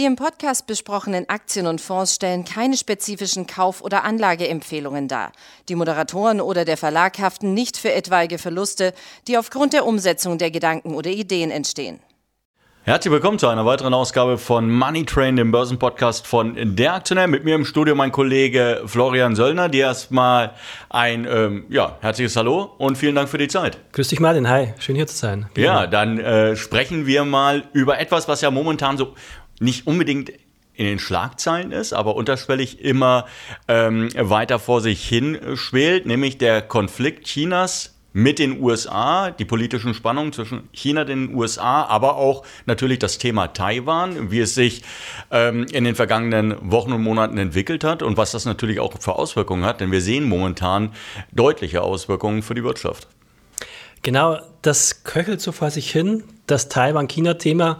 Die 0.00 0.06
im 0.06 0.16
Podcast 0.16 0.66
besprochenen 0.66 1.28
Aktien 1.28 1.66
und 1.66 1.78
Fonds 1.78 2.14
stellen 2.14 2.46
keine 2.46 2.78
spezifischen 2.78 3.46
Kauf- 3.46 3.82
oder 3.82 4.02
Anlageempfehlungen 4.02 5.08
dar. 5.08 5.30
Die 5.68 5.74
Moderatoren 5.74 6.40
oder 6.40 6.64
der 6.64 6.78
Verlag 6.78 7.18
haften 7.18 7.52
nicht 7.52 7.76
für 7.76 7.92
etwaige 7.92 8.38
Verluste, 8.38 8.94
die 9.28 9.36
aufgrund 9.36 9.74
der 9.74 9.84
Umsetzung 9.84 10.38
der 10.38 10.50
Gedanken 10.50 10.94
oder 10.94 11.10
Ideen 11.10 11.50
entstehen. 11.50 12.00
Herzlich 12.84 13.12
willkommen 13.12 13.38
zu 13.38 13.46
einer 13.46 13.66
weiteren 13.66 13.92
Ausgabe 13.92 14.38
von 14.38 14.70
Money 14.70 15.04
Train, 15.04 15.36
dem 15.36 15.52
Börsenpodcast 15.52 16.26
von 16.26 16.56
Der 16.76 16.94
Aktionär. 16.94 17.26
Mit 17.28 17.44
mir 17.44 17.54
im 17.54 17.66
Studio 17.66 17.94
mein 17.94 18.10
Kollege 18.10 18.82
Florian 18.86 19.36
Söllner. 19.36 19.68
Dir 19.68 19.84
erstmal 19.84 20.54
ein 20.88 21.26
ähm, 21.30 21.66
ja, 21.68 21.98
herzliches 22.00 22.34
Hallo 22.36 22.72
und 22.78 22.96
vielen 22.96 23.14
Dank 23.14 23.28
für 23.28 23.36
die 23.36 23.48
Zeit. 23.48 23.78
Grüß 23.92 24.08
dich 24.08 24.18
Martin, 24.18 24.48
hi, 24.48 24.72
schön 24.78 24.96
hier 24.96 25.06
zu 25.06 25.14
sein. 25.14 25.50
Ja, 25.58 25.86
dann 25.86 26.18
äh, 26.18 26.56
sprechen 26.56 27.06
wir 27.06 27.26
mal 27.26 27.64
über 27.74 28.00
etwas, 28.00 28.28
was 28.28 28.40
ja 28.40 28.50
momentan 28.50 28.96
so 28.96 29.14
nicht 29.60 29.86
unbedingt 29.86 30.32
in 30.74 30.86
den 30.86 30.98
Schlagzeilen 30.98 31.72
ist, 31.72 31.92
aber 31.92 32.16
unterschwellig 32.16 32.80
immer 32.80 33.26
ähm, 33.68 34.08
weiter 34.16 34.58
vor 34.58 34.80
sich 34.80 35.06
hin 35.06 35.38
schwelt, 35.54 36.06
nämlich 36.06 36.38
der 36.38 36.62
Konflikt 36.62 37.26
Chinas 37.26 37.94
mit 38.12 38.38
den 38.38 38.60
USA, 38.60 39.30
die 39.30 39.44
politischen 39.44 39.94
Spannungen 39.94 40.32
zwischen 40.32 40.68
China 40.72 41.02
und 41.02 41.08
den 41.08 41.34
USA, 41.34 41.84
aber 41.84 42.16
auch 42.16 42.44
natürlich 42.66 42.98
das 42.98 43.18
Thema 43.18 43.48
Taiwan, 43.48 44.30
wie 44.30 44.40
es 44.40 44.54
sich 44.54 44.82
ähm, 45.30 45.66
in 45.70 45.84
den 45.84 45.94
vergangenen 45.94 46.56
Wochen 46.60 46.92
und 46.92 47.02
Monaten 47.02 47.38
entwickelt 47.38 47.84
hat 47.84 48.02
und 48.02 48.16
was 48.16 48.32
das 48.32 48.46
natürlich 48.46 48.80
auch 48.80 49.00
für 49.00 49.14
Auswirkungen 49.16 49.64
hat, 49.64 49.80
denn 49.80 49.92
wir 49.92 50.00
sehen 50.00 50.24
momentan 50.24 50.92
deutliche 51.30 51.82
Auswirkungen 51.82 52.42
für 52.42 52.54
die 52.54 52.64
Wirtschaft. 52.64 53.06
Genau, 54.02 54.38
das 54.62 55.04
köchelt 55.04 55.40
so 55.40 55.52
vor 55.52 55.70
sich 55.70 55.90
hin, 55.90 56.24
das 56.46 56.68
Taiwan-China-Thema. 56.68 57.78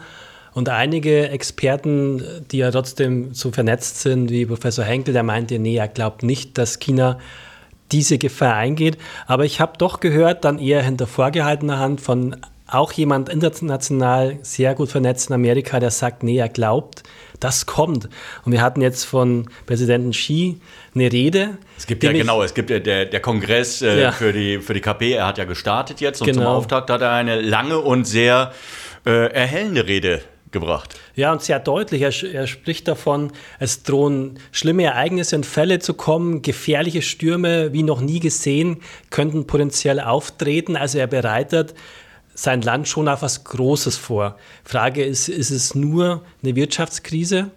Und 0.52 0.68
einige 0.68 1.28
Experten, 1.28 2.22
die 2.50 2.58
ja 2.58 2.70
trotzdem 2.70 3.34
so 3.34 3.52
vernetzt 3.52 4.00
sind, 4.00 4.30
wie 4.30 4.46
Professor 4.46 4.84
Henkel, 4.84 5.14
der 5.14 5.22
meinte, 5.22 5.58
nee, 5.58 5.76
er 5.76 5.88
glaubt 5.88 6.22
nicht, 6.22 6.58
dass 6.58 6.78
China 6.78 7.18
diese 7.92 8.18
Gefahr 8.18 8.54
eingeht. 8.54 8.98
Aber 9.26 9.44
ich 9.44 9.60
habe 9.60 9.72
doch 9.78 10.00
gehört, 10.00 10.44
dann 10.44 10.58
eher 10.58 10.82
hinter 10.82 11.06
vorgehaltener 11.06 11.78
Hand 11.78 12.00
von 12.00 12.36
auch 12.66 12.92
jemand 12.92 13.28
international 13.28 14.38
sehr 14.42 14.74
gut 14.74 14.90
vernetzt 14.90 15.28
in 15.28 15.34
Amerika, 15.34 15.80
der 15.80 15.90
sagt, 15.90 16.22
nee, 16.22 16.38
er 16.38 16.48
glaubt, 16.48 17.02
das 17.40 17.66
kommt. 17.66 18.08
Und 18.44 18.52
wir 18.52 18.62
hatten 18.62 18.80
jetzt 18.80 19.04
von 19.04 19.50
Präsidenten 19.66 20.12
Xi 20.12 20.60
eine 20.94 21.10
Rede. 21.10 21.58
Es 21.76 21.86
gibt 21.86 22.04
ja 22.04 22.12
genau, 22.12 22.42
es 22.42 22.54
gibt 22.54 22.70
ja 22.70 22.78
der, 22.78 23.06
der 23.06 23.20
Kongress 23.20 23.82
äh, 23.82 24.02
ja. 24.02 24.12
für, 24.12 24.32
die, 24.32 24.58
für 24.60 24.74
die 24.74 24.80
KP, 24.80 25.12
er 25.12 25.26
hat 25.26 25.38
ja 25.38 25.44
gestartet 25.44 26.00
jetzt 26.00 26.20
und 26.20 26.26
genau. 26.26 26.42
zum 26.42 26.46
Auftakt 26.46 26.90
hat 26.90 27.00
er 27.00 27.10
eine 27.10 27.40
lange 27.40 27.78
und 27.78 28.04
sehr 28.04 28.52
äh, 29.04 29.32
erhellende 29.32 29.86
Rede 29.86 30.22
gebracht. 30.52 30.98
Ja, 31.14 31.32
und 31.32 31.42
sehr 31.42 31.60
deutlich. 31.60 32.02
Er, 32.02 32.32
er, 32.32 32.46
spricht 32.46 32.88
davon, 32.88 33.32
es 33.58 33.82
drohen 33.82 34.38
schlimme 34.52 34.84
Ereignisse 34.84 35.36
und 35.36 35.46
Fälle 35.46 35.78
zu 35.78 35.94
kommen, 35.94 36.42
gefährliche 36.42 37.02
Stürme 37.02 37.72
wie 37.72 37.82
noch 37.82 38.00
nie 38.00 38.20
gesehen 38.20 38.78
könnten 39.10 39.46
potenziell 39.46 40.00
auftreten. 40.00 40.76
Also 40.76 40.98
er 40.98 41.06
bereitet 41.06 41.74
sein 42.34 42.62
Land 42.62 42.88
schon 42.88 43.08
auf 43.08 43.22
was 43.22 43.44
Großes 43.44 43.96
vor. 43.96 44.36
Frage 44.64 45.04
ist, 45.04 45.28
ist 45.28 45.50
es 45.50 45.74
nur 45.74 46.22
eine 46.42 46.56
Wirtschaftskrise? 46.56 47.50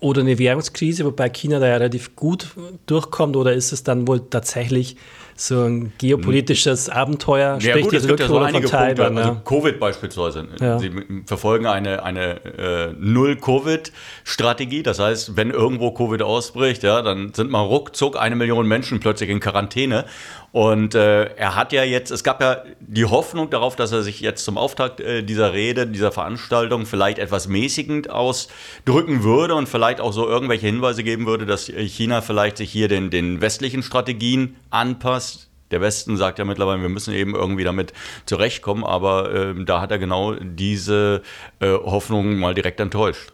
oder 0.00 0.20
eine 0.20 0.38
Währungskrise, 0.38 1.04
wobei 1.04 1.28
China 1.28 1.58
da 1.58 1.66
ja 1.66 1.76
relativ 1.76 2.14
gut 2.14 2.48
durchkommt, 2.86 3.36
oder 3.36 3.52
ist 3.52 3.72
es 3.72 3.82
dann 3.82 4.06
wohl 4.06 4.20
tatsächlich 4.20 4.96
so 5.40 5.62
ein 5.62 5.92
geopolitisches 5.98 6.88
Abenteuer, 6.88 7.58
ja, 7.60 7.76
gut, 7.78 7.92
die 7.92 7.96
Rückholung 7.98 8.46
ja 8.46 8.52
so 8.54 8.60
von 8.60 8.70
Taiwan. 8.70 9.14
Punkte, 9.14 9.22
also 9.22 9.40
Covid 9.44 9.78
beispielsweise. 9.78 10.48
Ja. 10.60 10.78
Sie 10.80 10.90
verfolgen 11.26 11.66
eine, 11.66 12.02
eine 12.02 12.44
äh, 12.58 12.92
Null-Covid-Strategie. 12.98 14.82
Das 14.82 14.98
heißt, 14.98 15.36
wenn 15.36 15.50
irgendwo 15.50 15.92
Covid 15.92 16.22
ausbricht, 16.22 16.82
ja, 16.82 17.02
dann 17.02 17.32
sind 17.34 17.50
mal 17.50 17.60
ruckzuck 17.60 18.20
eine 18.20 18.34
Million 18.34 18.66
Menschen 18.66 18.98
plötzlich 18.98 19.30
in 19.30 19.38
Quarantäne. 19.38 20.06
Und 20.50 20.94
äh, 20.94 21.26
er 21.34 21.54
hat 21.56 21.72
ja 21.72 21.84
jetzt, 21.84 22.10
es 22.10 22.24
gab 22.24 22.40
ja 22.40 22.62
die 22.80 23.04
Hoffnung 23.04 23.50
darauf, 23.50 23.76
dass 23.76 23.92
er 23.92 24.02
sich 24.02 24.20
jetzt 24.20 24.44
zum 24.44 24.56
Auftakt 24.56 24.98
äh, 24.98 25.22
dieser 25.22 25.52
Rede, 25.52 25.86
dieser 25.86 26.10
Veranstaltung 26.10 26.86
vielleicht 26.86 27.18
etwas 27.18 27.48
mäßigend 27.48 28.08
ausdrücken 28.08 29.22
würde 29.22 29.54
und 29.54 29.68
vielleicht 29.68 30.00
auch 30.00 30.12
so 30.12 30.26
irgendwelche 30.26 30.66
Hinweise 30.66 31.04
geben 31.04 31.26
würde, 31.26 31.44
dass 31.44 31.66
China 31.66 32.22
vielleicht 32.22 32.56
sich 32.56 32.72
hier 32.72 32.88
den, 32.88 33.10
den 33.10 33.42
westlichen 33.42 33.82
Strategien 33.82 34.56
anpasst. 34.70 35.27
Der 35.70 35.80
Westen 35.80 36.16
sagt 36.16 36.38
ja 36.38 36.44
mittlerweile, 36.44 36.80
wir 36.80 36.88
müssen 36.88 37.14
eben 37.14 37.34
irgendwie 37.34 37.64
damit 37.64 37.92
zurechtkommen, 38.26 38.84
aber 38.84 39.32
äh, 39.34 39.64
da 39.64 39.80
hat 39.80 39.90
er 39.90 39.98
genau 39.98 40.34
diese 40.34 41.22
äh, 41.60 41.68
Hoffnung 41.68 42.38
mal 42.38 42.54
direkt 42.54 42.80
enttäuscht. 42.80 43.32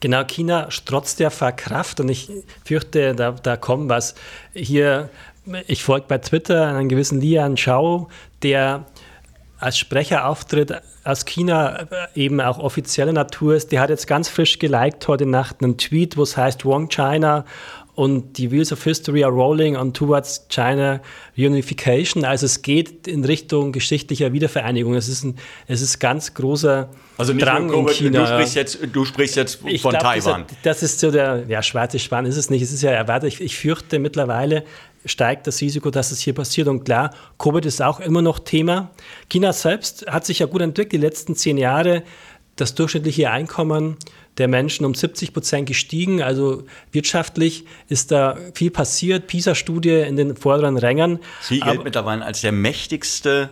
Genau, 0.00 0.24
China 0.24 0.70
strotzt 0.70 1.20
ja 1.20 1.28
vor 1.28 1.52
Kraft 1.52 2.00
und 2.00 2.08
ich 2.08 2.30
fürchte, 2.64 3.14
da, 3.14 3.32
da 3.32 3.56
kommt 3.56 3.90
was. 3.90 4.14
Hier 4.54 5.10
ich 5.66 5.82
folge 5.82 6.06
bei 6.08 6.18
Twitter 6.18 6.68
einen 6.68 6.88
gewissen 6.88 7.20
Lian 7.20 7.56
Shao, 7.56 8.08
der 8.42 8.84
als 9.58 9.78
Sprecher 9.78 10.26
auftritt 10.26 10.80
aus 11.04 11.24
China, 11.24 11.80
äh, 11.80 11.86
eben 12.14 12.40
auch 12.40 12.58
offizieller 12.58 13.12
Natur 13.12 13.54
ist. 13.54 13.72
Der 13.72 13.80
hat 13.80 13.90
jetzt 13.90 14.06
ganz 14.06 14.28
frisch 14.28 14.58
geliked 14.58 15.06
heute 15.06 15.26
Nacht 15.26 15.62
einen 15.62 15.76
Tweet, 15.76 16.16
wo 16.16 16.22
es 16.22 16.36
heißt 16.36 16.64
Wrong 16.64 16.88
China 16.88 17.44
und 18.00 18.38
die 18.38 18.50
Wheels 18.50 18.72
of 18.72 18.82
History 18.82 19.22
are 19.22 19.30
rolling 19.30 19.76
on 19.76 19.92
towards 19.92 20.48
China 20.48 21.02
Unification. 21.36 22.24
Also 22.24 22.46
es 22.46 22.62
geht 22.62 23.06
in 23.06 23.26
Richtung 23.26 23.72
geschichtlicher 23.72 24.32
Wiedervereinigung. 24.32 24.94
Es 24.94 25.06
ist 25.06 25.22
ein, 25.22 25.36
es 25.66 25.82
ist 25.82 25.98
ganz 25.98 26.32
großer 26.32 26.88
also 27.18 27.34
nicht 27.34 27.46
Drang 27.46 27.66
nur, 27.66 27.80
in 27.80 27.88
China. 27.88 28.20
Du 28.20 28.26
sprichst 28.26 28.54
jetzt, 28.54 28.78
du 28.90 29.04
sprichst 29.04 29.36
jetzt 29.36 29.56
von 29.56 29.70
glaub, 29.70 29.98
Taiwan. 29.98 30.46
Das, 30.48 30.80
das, 30.80 30.82
ist 30.82 31.00
so 31.00 31.10
der, 31.10 31.44
ja, 31.46 31.62
schwarze 31.62 31.98
Schwan 31.98 32.24
ist 32.24 32.38
es 32.38 32.48
nicht. 32.48 32.62
Es 32.62 32.72
ist 32.72 32.80
ja 32.80 32.90
erwartet. 32.90 33.34
Ich, 33.34 33.42
ich 33.42 33.58
fürchte 33.58 33.98
mittlerweile, 33.98 34.64
steigt 35.04 35.46
das 35.46 35.60
Risiko, 35.60 35.90
dass 35.90 36.10
es 36.10 36.20
hier 36.20 36.32
passiert. 36.32 36.68
Und 36.68 36.84
klar, 36.86 37.12
Covid 37.36 37.66
ist 37.66 37.82
auch 37.82 38.00
immer 38.00 38.22
noch 38.22 38.38
Thema. 38.38 38.92
China 39.28 39.52
selbst 39.52 40.06
hat 40.06 40.24
sich 40.24 40.38
ja 40.38 40.46
gut 40.46 40.62
entwickelt 40.62 40.92
die 40.92 40.96
letzten 41.06 41.36
zehn 41.36 41.58
Jahre. 41.58 42.02
Das 42.56 42.74
durchschnittliche 42.74 43.30
Einkommen 43.30 43.98
der 44.38 44.48
Menschen 44.48 44.86
um 44.86 44.94
70 44.94 45.32
Prozent 45.32 45.66
gestiegen. 45.66 46.22
Also 46.22 46.64
wirtschaftlich 46.92 47.64
ist 47.88 48.10
da 48.10 48.36
viel 48.54 48.70
passiert. 48.70 49.26
PISA-Studie 49.26 50.00
in 50.06 50.16
den 50.16 50.36
vorderen 50.36 50.76
Rängen. 50.76 51.18
Sie 51.40 51.60
gilt 51.60 51.84
mittlerweile 51.84 52.24
als 52.24 52.40
der 52.40 52.52
mächtigste 52.52 53.50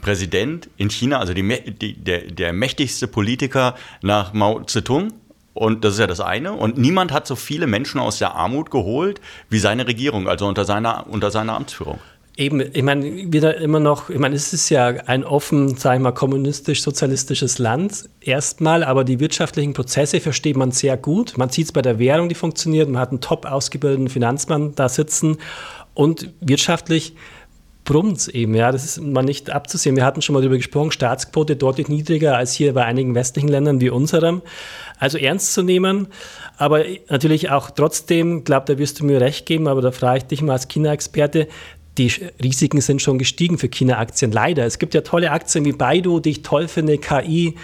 Präsident 0.00 0.68
in 0.76 0.90
China, 0.90 1.18
also 1.18 1.34
die, 1.34 1.42
die, 1.72 1.94
der, 1.94 2.30
der 2.30 2.52
mächtigste 2.52 3.08
Politiker 3.08 3.74
nach 4.02 4.32
Mao 4.32 4.62
Zedong. 4.64 5.12
Und 5.52 5.84
das 5.84 5.94
ist 5.94 6.00
ja 6.00 6.06
das 6.06 6.20
eine. 6.20 6.52
Und 6.52 6.76
niemand 6.76 7.12
hat 7.12 7.26
so 7.26 7.34
viele 7.34 7.66
Menschen 7.66 7.98
aus 7.98 8.18
der 8.18 8.34
Armut 8.34 8.70
geholt 8.70 9.22
wie 9.48 9.58
seine 9.58 9.86
Regierung, 9.86 10.28
also 10.28 10.46
unter 10.46 10.66
seiner, 10.66 11.06
unter 11.06 11.30
seiner 11.30 11.54
Amtsführung. 11.54 11.98
Eben, 12.38 12.60
ich 12.60 12.82
meine, 12.82 13.32
wieder 13.32 13.56
immer 13.56 13.80
noch, 13.80 14.10
ich 14.10 14.18
meine, 14.18 14.34
es 14.34 14.52
ist 14.52 14.68
ja 14.68 14.88
ein 14.88 15.24
offen, 15.24 15.76
sage 15.76 15.96
ich 15.96 16.02
mal, 16.02 16.12
kommunistisch-sozialistisches 16.12 17.58
Land 17.58 18.10
erstmal, 18.20 18.84
aber 18.84 19.04
die 19.04 19.20
wirtschaftlichen 19.20 19.72
Prozesse 19.72 20.20
versteht 20.20 20.56
man 20.56 20.70
sehr 20.70 20.98
gut. 20.98 21.38
Man 21.38 21.48
sieht 21.48 21.66
es 21.66 21.72
bei 21.72 21.80
der 21.80 21.98
Währung, 21.98 22.28
die 22.28 22.34
funktioniert, 22.34 22.90
man 22.90 23.00
hat 23.00 23.08
einen 23.08 23.22
top 23.22 23.46
ausgebildeten 23.46 24.10
Finanzmann 24.10 24.74
da 24.74 24.90
sitzen 24.90 25.38
und 25.94 26.30
wirtschaftlich 26.40 27.14
brummt 27.86 28.28
eben, 28.28 28.54
ja, 28.54 28.70
das 28.70 28.84
ist 28.84 29.00
mal 29.00 29.22
nicht 29.22 29.48
abzusehen. 29.48 29.96
Wir 29.96 30.04
hatten 30.04 30.20
schon 30.20 30.34
mal 30.34 30.40
darüber 30.40 30.56
gesprochen, 30.56 30.90
Staatsquote 30.90 31.56
deutlich 31.56 31.88
niedriger 31.88 32.36
als 32.36 32.52
hier 32.52 32.74
bei 32.74 32.84
einigen 32.84 33.14
westlichen 33.14 33.48
Ländern 33.48 33.80
wie 33.80 33.88
unserem. 33.88 34.42
Also 34.98 35.16
ernst 35.16 35.54
zu 35.54 35.62
nehmen, 35.62 36.08
aber 36.58 36.84
natürlich 37.08 37.50
auch 37.50 37.70
trotzdem, 37.70 38.44
glaube 38.44 38.66
da 38.66 38.78
wirst 38.78 39.00
du 39.00 39.04
mir 39.04 39.20
recht 39.20 39.46
geben, 39.46 39.68
aber 39.68 39.80
da 39.80 39.92
frage 39.92 40.18
ich 40.18 40.24
dich 40.24 40.42
mal 40.42 40.54
als 40.54 40.68
China-Experte, 40.68 41.48
die 41.98 42.12
Risiken 42.42 42.80
sind 42.80 43.00
schon 43.02 43.18
gestiegen 43.18 43.58
für 43.58 43.68
China-Aktien. 43.68 44.32
Leider. 44.32 44.64
Es 44.66 44.78
gibt 44.78 44.94
ja 44.94 45.00
tolle 45.00 45.30
Aktien 45.30 45.64
wie 45.64 45.72
Baidu, 45.72 46.20
die 46.20 46.30
ich 46.30 46.42
toll 46.42 46.68
finde, 46.68 46.98
KI. 46.98 47.54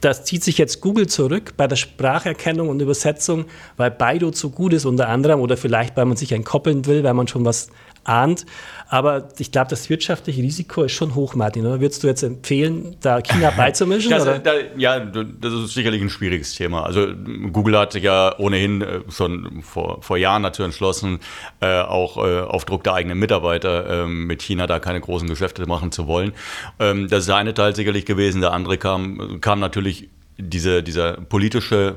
Das 0.00 0.24
zieht 0.24 0.44
sich 0.44 0.58
jetzt 0.58 0.80
Google 0.80 1.08
zurück 1.08 1.54
bei 1.56 1.66
der 1.66 1.74
Spracherkennung 1.74 2.68
und 2.68 2.80
Übersetzung, 2.80 3.46
weil 3.76 3.90
Baidu 3.90 4.30
zu 4.30 4.50
gut 4.50 4.72
ist 4.72 4.84
unter 4.84 5.08
anderem 5.08 5.40
oder 5.40 5.56
vielleicht, 5.56 5.96
weil 5.96 6.04
man 6.04 6.16
sich 6.16 6.30
entkoppeln 6.30 6.86
will, 6.86 7.02
weil 7.02 7.14
man 7.14 7.26
schon 7.26 7.44
was 7.44 7.68
ahnt. 8.08 8.46
Aber 8.88 9.28
ich 9.38 9.52
glaube, 9.52 9.68
das 9.68 9.90
wirtschaftliche 9.90 10.40
Risiko 10.42 10.82
ist 10.82 10.92
schon 10.92 11.14
hoch, 11.14 11.34
Martin. 11.34 11.66
Oder 11.66 11.80
würdest 11.80 12.02
du 12.02 12.06
jetzt 12.06 12.22
empfehlen, 12.22 12.96
da 13.00 13.20
China 13.20 13.50
beizumischen? 13.56 14.10
Das, 14.10 14.24
da, 14.24 14.52
ja, 14.76 15.00
das 15.00 15.52
ist 15.52 15.74
sicherlich 15.74 16.00
ein 16.00 16.08
schwieriges 16.08 16.54
Thema. 16.54 16.84
Also 16.84 17.06
Google 17.52 17.78
hat 17.78 17.92
sich 17.92 18.04
ja 18.04 18.34
ohnehin 18.38 18.80
äh, 18.80 19.00
schon 19.10 19.62
vor, 19.62 20.02
vor 20.02 20.16
Jahren 20.16 20.42
dazu 20.42 20.62
entschlossen, 20.62 21.20
äh, 21.60 21.80
auch 21.80 22.16
äh, 22.16 22.40
auf 22.40 22.64
Druck 22.64 22.84
der 22.84 22.94
eigenen 22.94 23.18
Mitarbeiter 23.18 24.04
äh, 24.04 24.06
mit 24.06 24.42
China 24.42 24.66
da 24.66 24.78
keine 24.78 25.00
großen 25.00 25.28
Geschäfte 25.28 25.66
machen 25.66 25.92
zu 25.92 26.06
wollen. 26.06 26.32
Ähm, 26.78 27.08
das 27.08 27.20
ist 27.20 27.28
der 27.28 27.36
eine 27.36 27.52
Teil 27.52 27.76
sicherlich 27.76 28.06
gewesen. 28.06 28.40
Der 28.40 28.52
andere 28.52 28.78
kam, 28.78 29.40
kam 29.40 29.60
natürlich 29.60 30.08
diese, 30.38 30.82
dieser 30.82 31.14
politische 31.14 31.96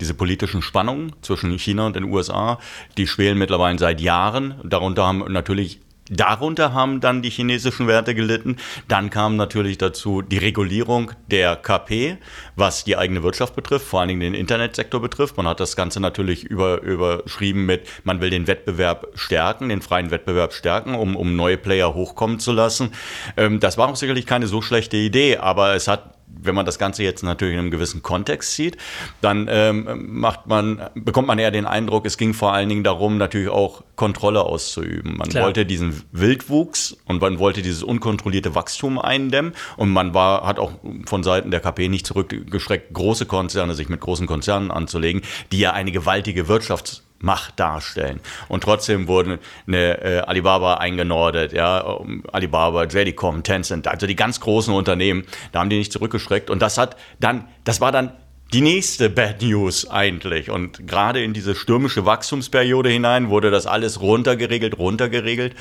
diese 0.00 0.14
politischen 0.14 0.62
Spannungen 0.62 1.12
zwischen 1.22 1.58
China 1.58 1.86
und 1.86 1.96
den 1.96 2.04
USA, 2.04 2.58
die 2.96 3.06
schwelen 3.06 3.38
mittlerweile 3.38 3.78
seit 3.78 4.00
Jahren. 4.00 4.54
Darunter 4.64 5.06
haben 5.06 5.24
natürlich 5.32 5.80
Darunter 6.08 6.72
haben 6.72 7.00
dann 7.00 7.22
die 7.22 7.30
chinesischen 7.30 7.88
Werte 7.88 8.14
gelitten. 8.14 8.56
Dann 8.86 9.10
kam 9.10 9.36
natürlich 9.36 9.78
dazu 9.78 10.22
die 10.22 10.38
Regulierung 10.38 11.12
der 11.30 11.56
KP, 11.56 12.18
was 12.54 12.84
die 12.84 12.96
eigene 12.96 13.22
Wirtschaft 13.22 13.56
betrifft, 13.56 13.86
vor 13.86 14.00
allen 14.00 14.08
Dingen 14.08 14.20
den 14.20 14.34
Internetsektor 14.34 15.00
betrifft. 15.00 15.36
Man 15.36 15.48
hat 15.48 15.58
das 15.58 15.74
Ganze 15.74 15.98
natürlich 15.98 16.44
über, 16.44 16.80
überschrieben 16.80 17.66
mit, 17.66 17.88
man 18.04 18.20
will 18.20 18.30
den 18.30 18.46
Wettbewerb 18.46 19.08
stärken, 19.14 19.68
den 19.68 19.82
freien 19.82 20.10
Wettbewerb 20.10 20.52
stärken, 20.52 20.94
um, 20.94 21.16
um 21.16 21.34
neue 21.34 21.58
Player 21.58 21.92
hochkommen 21.92 22.38
zu 22.38 22.52
lassen. 22.52 22.92
Ähm, 23.36 23.58
das 23.58 23.76
war 23.76 23.88
auch 23.88 23.96
sicherlich 23.96 24.26
keine 24.26 24.46
so 24.46 24.62
schlechte 24.62 24.96
Idee, 24.96 25.38
aber 25.38 25.74
es 25.74 25.88
hat 25.88 26.15
wenn 26.26 26.54
man 26.54 26.66
das 26.66 26.78
Ganze 26.78 27.02
jetzt 27.02 27.22
natürlich 27.22 27.54
in 27.54 27.60
einem 27.60 27.70
gewissen 27.70 28.02
Kontext 28.02 28.54
sieht, 28.54 28.76
dann 29.20 29.48
ähm, 29.50 30.18
macht 30.20 30.46
man, 30.46 30.90
bekommt 30.94 31.28
man 31.28 31.38
eher 31.38 31.50
den 31.50 31.66
Eindruck, 31.66 32.06
es 32.06 32.16
ging 32.16 32.34
vor 32.34 32.52
allen 32.52 32.68
Dingen 32.68 32.84
darum, 32.84 33.18
natürlich 33.18 33.48
auch 33.48 33.82
Kontrolle 33.96 34.42
auszuüben. 34.42 35.16
Man 35.16 35.28
Klar. 35.28 35.44
wollte 35.44 35.66
diesen 35.66 36.02
Wildwuchs 36.12 36.96
und 37.06 37.20
man 37.20 37.38
wollte 37.38 37.62
dieses 37.62 37.82
unkontrollierte 37.82 38.54
Wachstum 38.54 38.98
eindämmen 38.98 39.54
und 39.76 39.90
man 39.90 40.14
war, 40.14 40.46
hat 40.46 40.58
auch 40.58 40.72
von 41.06 41.22
Seiten 41.22 41.50
der 41.50 41.60
KP 41.60 41.88
nicht 41.88 42.06
zurückgeschreckt, 42.06 42.92
große 42.92 43.26
Konzerne, 43.26 43.74
sich 43.74 43.88
mit 43.88 44.00
großen 44.00 44.26
Konzernen 44.26 44.70
anzulegen, 44.70 45.22
die 45.52 45.58
ja 45.58 45.72
eine 45.72 45.92
gewaltige 45.92 46.48
Wirtschafts 46.48 47.05
Macht 47.26 47.60
darstellen. 47.60 48.20
Und 48.48 48.62
trotzdem 48.62 49.08
wurden 49.08 49.38
eine 49.66 50.00
äh, 50.02 50.18
Alibaba 50.20 50.74
eingenordet, 50.74 51.52
ja, 51.52 51.98
Alibaba, 52.32 52.84
JD.com, 52.84 53.42
Tencent, 53.42 53.88
also 53.88 54.06
die 54.06 54.16
ganz 54.16 54.40
großen 54.40 54.72
Unternehmen, 54.72 55.24
da 55.52 55.60
haben 55.60 55.68
die 55.68 55.78
nicht 55.78 55.92
zurückgeschreckt. 55.92 56.48
Und 56.48 56.62
das 56.62 56.78
hat 56.78 56.96
dann, 57.20 57.48
das 57.64 57.80
war 57.80 57.92
dann 57.92 58.12
die 58.52 58.60
nächste 58.60 59.10
Bad 59.10 59.42
News 59.42 59.90
eigentlich. 59.90 60.50
Und 60.50 60.86
gerade 60.86 61.22
in 61.22 61.32
diese 61.32 61.54
stürmische 61.54 62.06
Wachstumsperiode 62.06 62.88
hinein 62.88 63.28
wurde 63.28 63.50
das 63.50 63.66
alles 63.66 64.00
runtergeregelt, 64.00 64.78
runtergeregelt. 64.78 65.54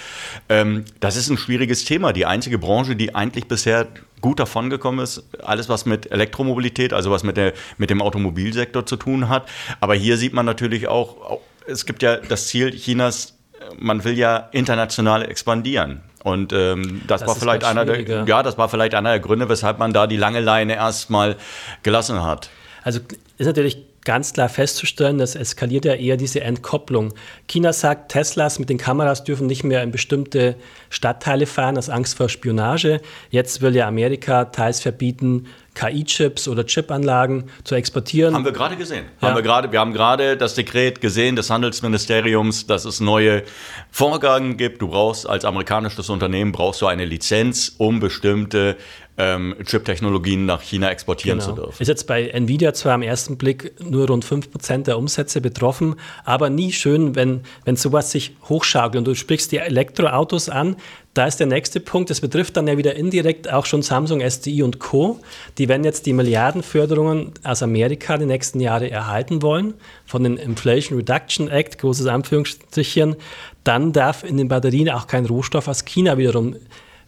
Ähm, 0.50 0.86
das 1.00 1.16
ist 1.16 1.30
ein 1.30 1.38
schwieriges 1.38 1.86
Thema. 1.86 2.14
Die 2.14 2.26
einzige 2.26 2.60
Branche, 2.60 2.96
die 2.96 3.16
eigentlich 3.16 3.48
bisher 3.48 3.88
gut 4.22 4.40
davongekommen 4.40 5.04
ist, 5.04 5.24
alles 5.44 5.68
was 5.68 5.86
mit 5.86 6.12
Elektromobilität, 6.12 6.94
also 6.94 7.12
was 7.12 7.24
mit, 7.24 7.38
der, 7.38 7.54
mit 7.78 7.90
dem 7.90 8.02
Automobilsektor 8.02 8.86
zu 8.86 8.98
tun 8.98 9.30
hat. 9.30 9.50
Aber 9.80 9.96
hier 9.96 10.18
sieht 10.18 10.34
man 10.34 10.46
natürlich 10.46 10.88
auch, 10.88 11.40
es 11.68 11.86
gibt 11.86 12.02
ja 12.02 12.18
das 12.18 12.48
Ziel 12.48 12.72
Chinas, 12.72 13.38
man 13.78 14.04
will 14.04 14.18
ja 14.18 14.50
international 14.52 15.30
expandieren. 15.30 16.02
Und 16.24 16.54
ähm, 16.54 17.04
das, 17.06 17.22
das, 17.22 17.30
war 17.30 17.36
vielleicht 17.36 17.64
einer 17.64 17.86
der, 17.86 18.26
ja, 18.26 18.42
das 18.42 18.58
war 18.58 18.68
vielleicht 18.68 18.96
einer 18.96 19.12
der 19.12 19.20
Gründe, 19.20 19.48
weshalb 19.48 19.78
man 19.78 19.94
da 19.94 20.08
die 20.08 20.18
lange 20.18 20.40
Leine 20.40 20.76
erstmal 20.76 21.36
gelassen 21.84 22.24
hat. 22.24 22.50
Also 22.84 23.00
ist 23.38 23.46
natürlich 23.46 23.86
ganz 24.06 24.34
klar 24.34 24.48
festzustellen, 24.48 25.18
das 25.18 25.36
eskaliert 25.36 25.84
ja 25.84 25.94
eher 25.94 26.16
diese 26.16 26.42
Entkopplung. 26.42 27.14
China 27.48 27.74
sagt, 27.74 28.12
Teslas 28.12 28.60
mit 28.60 28.70
den 28.70 28.78
Kameras 28.78 29.24
dürfen 29.24 29.48
nicht 29.48 29.64
mehr 29.64 29.84
in 29.84 29.92
bestimmte 29.92 30.56
Stadtteile 30.90 31.46
fahren 31.46 31.78
aus 31.78 31.90
Angst 31.90 32.16
vor 32.16 32.30
Spionage. 32.30 33.02
Jetzt 33.30 33.62
will 33.62 33.76
ja 33.76 33.88
Amerika 33.88 34.46
teils 34.46 34.80
verbieten, 34.80 35.48
KI-Chips 35.74 36.48
oder 36.48 36.66
Chipanlagen 36.66 37.46
zu 37.66 37.76
exportieren. 37.76 38.34
Haben 38.34 38.46
wir 38.46 38.54
gerade 38.54 38.78
gesehen. 38.78 39.06
Ja. 39.20 39.28
Haben 39.28 39.36
wir, 39.36 39.42
gerade, 39.42 39.72
wir 39.72 39.80
haben 39.80 39.92
gerade 39.92 40.38
das 40.38 40.56
Dekret 40.56 41.02
gesehen 41.02 41.36
des 41.36 41.50
Handelsministeriums, 41.50 42.66
dass 42.66 42.86
es 42.86 43.02
neue 43.02 43.44
Vorgaben 43.92 44.56
gibt. 44.56 44.82
Du 44.82 44.88
brauchst 44.88 45.28
als 45.28 45.44
amerikanisches 45.44 46.10
Unternehmen 46.10 46.54
brauchst 46.54 46.82
du 46.82 46.88
eine 46.88 47.04
Lizenz, 47.04 47.76
um 47.78 48.00
bestimmte 48.00 48.78
ähm, 49.18 49.56
Chip-Technologien 49.64 50.46
nach 50.46 50.62
China 50.62 50.90
exportieren 50.90 51.40
genau. 51.40 51.52
zu 51.52 51.56
dürfen. 51.56 51.82
Ist 51.82 51.88
jetzt 51.88 52.06
bei 52.06 52.28
Nvidia 52.28 52.74
zwar 52.74 52.94
am 52.94 53.02
ersten 53.02 53.38
Blick 53.38 53.74
nur 53.84 54.08
rund 54.08 54.26
5% 54.26 54.84
der 54.84 54.98
Umsätze 54.98 55.40
betroffen, 55.40 55.96
aber 56.26 56.50
nie 56.50 56.74
schön, 56.74 57.16
wenn, 57.16 57.42
wenn 57.64 57.78
sowas 57.78 58.12
sich 58.12 58.36
hochschaukelt. 58.50 58.98
Und 58.98 59.06
du 59.06 59.16
sprichst 59.16 59.52
die 59.52 59.58
Elektroautos 59.58 60.50
an, 60.50 60.76
da 61.14 61.28
ist 61.28 61.40
der 61.40 61.48
nächste 61.48 61.80
Punkt, 61.80 62.10
das 62.10 62.20
betrifft 62.20 62.58
dann 62.58 62.68
ja 62.68 62.78
wieder 62.78 62.96
indirekt 62.96 63.50
auch 63.50 63.66
schon 63.66 63.82
Samsung, 63.82 64.20
SDI 64.20 64.64
und 64.64 64.80
Co. 64.80 65.22
Die 65.58 65.70
werden 65.70 65.86
jetzt 65.86 66.06
die 66.06 66.12
Milliardenförderungen 66.12 67.32
aus 67.42 67.64
Amerika 67.64 68.18
die 68.18 68.26
nächsten 68.26 68.60
Jahre 68.60 68.92
erhalten 68.92 69.42
wollen, 69.42 69.76
von 70.06 70.26
den 70.26 70.36
Inflation 70.36 70.98
Reduction 70.98 71.48
Act, 71.48 71.78
großes 71.78 72.08
Anführungsstrichen. 72.08 73.16
Dann 73.64 73.94
darf 73.94 74.26
in 74.26 74.36
den 74.36 74.50
Batterien 74.50 74.90
auch 74.90 75.08
kein 75.08 75.26
Rohstoff 75.26 75.70
aus 75.70 75.86
China 75.86 76.18
wiederum 76.18 76.58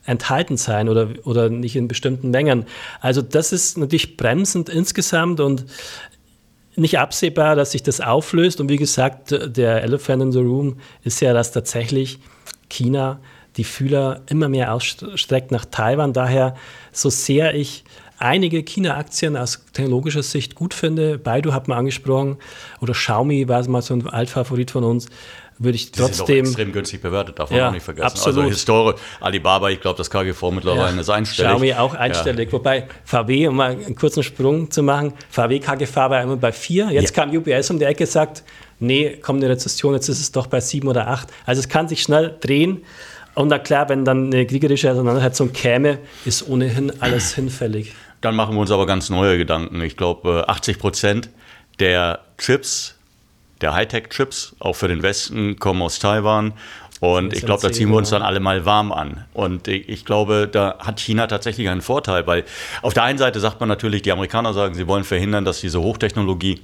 enthalten 0.08 0.58
sein 0.58 0.90
oder, 0.90 1.10
oder 1.26 1.50
nicht 1.50 1.76
in 1.76 1.88
bestimmten 1.88 2.32
Mengen. 2.32 2.66
Also 3.02 3.22
das 3.22 3.52
ist 3.52 3.78
natürlich 3.78 4.18
bremsend 4.18 4.70
insgesamt 4.70 5.40
und 5.40 5.66
nicht 6.76 6.98
absehbar, 6.98 7.56
dass 7.56 7.72
sich 7.72 7.84
das 7.84 8.02
auflöst. 8.02 8.60
Und 8.62 8.70
wie 8.70 8.78
gesagt, 8.78 9.32
der 9.32 9.84
Elephant 9.84 10.24
in 10.24 10.32
the 10.32 10.40
Room 10.40 10.78
ist 11.04 11.20
ja, 11.22 11.34
dass 11.34 11.52
tatsächlich 11.52 12.20
China 12.70 13.20
die 13.58 13.64
Fühler 13.64 14.22
immer 14.28 14.48
mehr 14.50 14.74
ausstreckt 14.74 15.52
nach 15.52 15.66
Taiwan. 15.66 16.14
Daher, 16.14 16.56
so 16.92 17.10
sehr 17.10 17.56
ich 17.56 17.84
einige 18.20 18.64
China-Aktien 18.64 19.36
aus 19.36 19.66
technologischer 19.74 20.24
Sicht 20.24 20.56
gut 20.56 20.74
finde, 20.74 21.18
Baidu 21.18 21.54
hat 21.54 21.68
man 21.68 21.80
angesprochen, 21.80 22.38
oder 22.82 22.94
Xiaomi 22.94 23.48
war 23.48 23.68
mal 23.68 23.82
so 23.82 23.94
ein 23.94 24.08
Altfavorit 24.08 24.72
von 24.72 24.84
uns, 24.84 25.08
würde 25.60 25.76
ich 25.76 25.92
trotzdem. 25.92 26.46
Sind 26.46 26.46
extrem 26.46 26.72
günstig 26.72 27.02
bewertet, 27.02 27.40
darf 27.40 27.50
man 27.50 27.60
ja, 27.60 27.68
auch 27.70 27.74
nicht 27.74 27.84
vergessen. 27.84 28.06
Also 28.06 28.18
absolut. 28.18 28.40
Also 28.40 28.50
Historie, 28.50 28.94
Alibaba, 29.20 29.70
ich 29.70 29.82
glaube, 29.82 29.98
das 29.98 30.10
KGV 30.10 30.52
mittlerweile 30.52 30.96
ja. 30.96 31.02
ist 31.02 31.10
einstellig. 31.10 31.52
Xiaomi 31.52 31.74
auch 31.74 31.94
einstellig. 31.94 32.48
Ja. 32.48 32.54
Wobei 32.54 32.88
VW, 33.06 33.48
um 33.48 33.56
mal 33.56 33.72
einen 33.72 33.96
kurzen 33.96 34.24
Sprung 34.24 34.70
zu 34.70 34.84
machen, 34.84 35.14
VW 35.30 35.60
KGV 35.60 35.96
war 35.96 36.22
immer 36.22 36.38
bei 36.38 36.52
4. 36.52 36.92
Jetzt 36.92 37.16
ja. 37.16 37.24
kam 37.24 37.36
UBS 37.36 37.70
um 37.72 37.80
die 37.80 37.86
Ecke 37.86 38.06
sagt, 38.06 38.44
nee, 38.80 39.18
kommt 39.18 39.44
eine 39.44 39.52
Rezession, 39.52 39.94
jetzt 39.94 40.10
ist 40.10 40.20
es 40.20 40.32
doch 40.32 40.48
bei 40.48 40.60
7 40.60 40.88
oder 40.88 41.08
8. 41.08 41.30
Also 41.46 41.60
es 41.60 41.70
kann 41.70 41.88
sich 41.88 42.02
schnell 42.02 42.36
drehen. 42.40 42.84
Und 43.34 43.50
na 43.50 43.60
klar, 43.60 43.88
wenn 43.90 44.04
dann 44.04 44.28
eine 44.28 44.46
kriegerische 44.48 44.92
Auseinandersetzung 44.92 45.54
käme, 45.54 46.00
ist 46.26 46.48
ohnehin 46.48 46.92
alles 47.02 47.36
hinfällig. 47.36 47.94
Dann 48.22 48.36
machen 48.36 48.56
wir 48.56 48.62
uns 48.62 48.72
aber 48.72 48.88
ganz 48.88 49.12
neue 49.12 49.38
Gedanken. 49.38 49.80
Ich 49.82 49.96
glaube, 49.96 50.46
80 50.48 50.80
Prozent 50.80 51.30
der 51.80 52.22
Chips 52.40 52.97
der 53.62 53.74
Hightech-Chips, 53.74 54.56
auch 54.60 54.74
für 54.74 54.88
den 54.88 55.04
Westen, 55.04 55.58
kommen 55.58 55.82
aus 55.82 56.00
Taiwan. 56.00 56.54
Und 57.00 57.34
ich 57.34 57.46
glaube, 57.46 57.62
da 57.62 57.72
ziehen 57.72 57.90
wir 57.90 57.98
uns 57.98 58.10
dann 58.10 58.24
alle 58.24 58.40
mal 58.40 58.66
warm 58.66 58.92
an. 58.92 59.26
Und 59.34 59.68
ich 59.68 60.04
glaube, 60.04 60.50
da 60.52 60.78
hat 60.80 61.00
China 61.00 61.28
tatsächlich 61.28 61.70
einen 61.70 61.82
Vorteil, 61.82 62.26
weil 62.26 62.44
auf 62.82 62.94
der 62.94 63.04
einen 63.04 63.20
Seite 63.20 63.40
sagt 63.40 63.60
man 63.60 63.70
natürlich, 63.70 64.02
die 64.02 64.12
Amerikaner 64.12 64.54
sagen, 64.54 64.74
sie 64.74 64.88
wollen 64.88 65.04
verhindern, 65.04 65.46
dass 65.46 65.62
diese 65.62 65.82
Hochtechnologie 65.82 66.60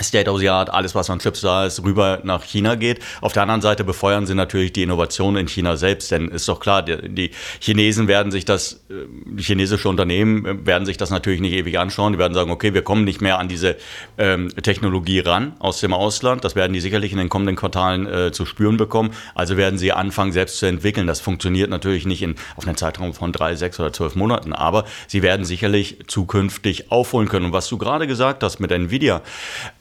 State 0.00 0.30
of 0.30 0.38
the 0.38 0.48
Art, 0.48 0.70
alles 0.70 0.94
was 0.94 1.10
an 1.10 1.18
Chips 1.18 1.40
da 1.40 1.66
ist, 1.66 1.82
rüber 1.82 2.20
nach 2.22 2.44
China 2.44 2.74
geht. 2.74 3.00
Auf 3.20 3.32
der 3.32 3.42
anderen 3.42 3.60
Seite 3.60 3.84
befeuern 3.84 4.26
sie 4.26 4.34
natürlich 4.34 4.72
die 4.72 4.82
Innovation 4.82 5.36
in 5.36 5.48
China 5.48 5.76
selbst, 5.76 6.10
denn 6.10 6.28
ist 6.28 6.48
doch 6.48 6.60
klar, 6.60 6.82
die, 6.82 7.08
die 7.08 7.30
Chinesen 7.60 8.08
werden 8.08 8.32
sich 8.32 8.44
das, 8.44 8.84
die 8.88 9.42
chinesische 9.42 9.88
Unternehmen 9.88 10.66
werden 10.66 10.86
sich 10.86 10.96
das 10.96 11.10
natürlich 11.10 11.40
nicht 11.40 11.52
ewig 11.52 11.78
anschauen. 11.78 12.12
Die 12.12 12.18
werden 12.18 12.34
sagen, 12.34 12.50
okay, 12.50 12.74
wir 12.74 12.82
kommen 12.82 13.04
nicht 13.04 13.20
mehr 13.20 13.38
an 13.38 13.48
diese 13.48 13.76
ähm, 14.16 14.50
Technologie 14.62 15.20
ran 15.20 15.54
aus 15.58 15.80
dem 15.80 15.92
Ausland. 15.92 16.44
Das 16.44 16.54
werden 16.54 16.72
die 16.72 16.80
sicherlich 16.80 17.12
in 17.12 17.18
den 17.18 17.28
kommenden 17.28 17.56
Quartalen 17.56 18.06
äh, 18.06 18.32
zu 18.32 18.46
spüren 18.46 18.76
bekommen. 18.76 19.10
Also 19.34 19.56
werden 19.56 19.78
sie 19.78 19.92
anfangen, 19.92 20.32
selbst 20.32 20.58
zu 20.58 20.66
entwickeln. 20.66 21.06
Das 21.06 21.20
funktioniert 21.20 21.70
natürlich 21.70 22.06
nicht 22.06 22.22
in, 22.22 22.36
auf 22.56 22.66
einen 22.66 22.76
Zeitraum 22.76 23.14
von 23.14 23.32
drei, 23.32 23.54
sechs 23.54 23.78
oder 23.80 23.92
zwölf 23.92 24.14
Monaten, 24.14 24.52
aber 24.52 24.84
sie 25.06 25.22
werden 25.22 25.44
sicherlich 25.44 25.98
zukünftig 26.06 26.90
aufholen 26.90 27.28
können. 27.28 27.46
Und 27.46 27.52
was 27.52 27.68
du 27.68 27.78
gerade 27.78 28.06
gesagt 28.06 28.42
hast 28.42 28.60
mit 28.60 28.70
Nvidia, 28.70 29.22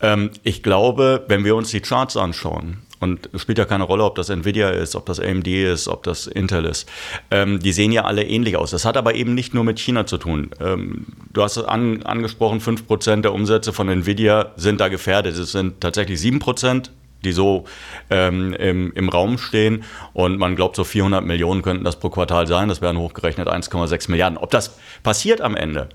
ähm, 0.07 0.31
ich 0.43 0.63
glaube, 0.63 1.25
wenn 1.27 1.43
wir 1.43 1.55
uns 1.55 1.69
die 1.71 1.81
Charts 1.81 2.15
anschauen, 2.15 2.77
und 2.99 3.29
es 3.33 3.41
spielt 3.41 3.59
ja 3.59 3.65
keine 3.65 3.83
Rolle, 3.83 4.03
ob 4.05 4.15
das 4.15 4.29
Nvidia 4.29 4.69
ist, 4.69 4.95
ob 4.95 5.05
das 5.05 5.19
AMD 5.19 5.47
ist, 5.47 5.87
ob 5.87 6.01
das 6.01 6.25
Intel 6.25 6.65
ist. 6.65 6.89
Ähm, 7.29 7.59
die 7.59 7.71
sehen 7.71 7.91
ja 7.91 8.05
alle 8.05 8.23
ähnlich 8.23 8.57
aus. 8.57 8.71
Das 8.71 8.85
hat 8.85 8.97
aber 8.97 9.13
eben 9.13 9.35
nicht 9.35 9.53
nur 9.53 9.63
mit 9.63 9.79
China 9.79 10.07
zu 10.07 10.17
tun. 10.17 10.49
Ähm, 10.59 11.05
du 11.31 11.43
hast 11.43 11.59
an, 11.59 12.01
angesprochen, 12.03 12.59
5% 12.59 13.21
der 13.21 13.33
Umsätze 13.33 13.71
von 13.71 13.87
Nvidia 13.87 14.53
sind 14.55 14.81
da 14.81 14.87
gefährdet. 14.87 15.37
Es 15.37 15.51
sind 15.51 15.79
tatsächlich 15.79 16.19
7%, 16.19 16.89
die 17.23 17.33
so 17.33 17.65
ähm, 18.09 18.53
im, 18.53 18.91
im 18.93 19.09
Raum 19.09 19.37
stehen. 19.37 19.83
Und 20.13 20.39
man 20.39 20.55
glaubt, 20.55 20.75
so 20.75 20.83
400 20.83 21.23
Millionen 21.23 21.61
könnten 21.61 21.83
das 21.83 21.99
pro 21.99 22.09
Quartal 22.09 22.47
sein. 22.47 22.67
Das 22.67 22.81
wären 22.81 22.97
hochgerechnet 22.97 23.47
1,6 23.47 24.09
Milliarden. 24.09 24.39
Ob 24.39 24.49
das 24.49 24.75
passiert 25.03 25.41
am 25.41 25.55
Ende, 25.55 25.89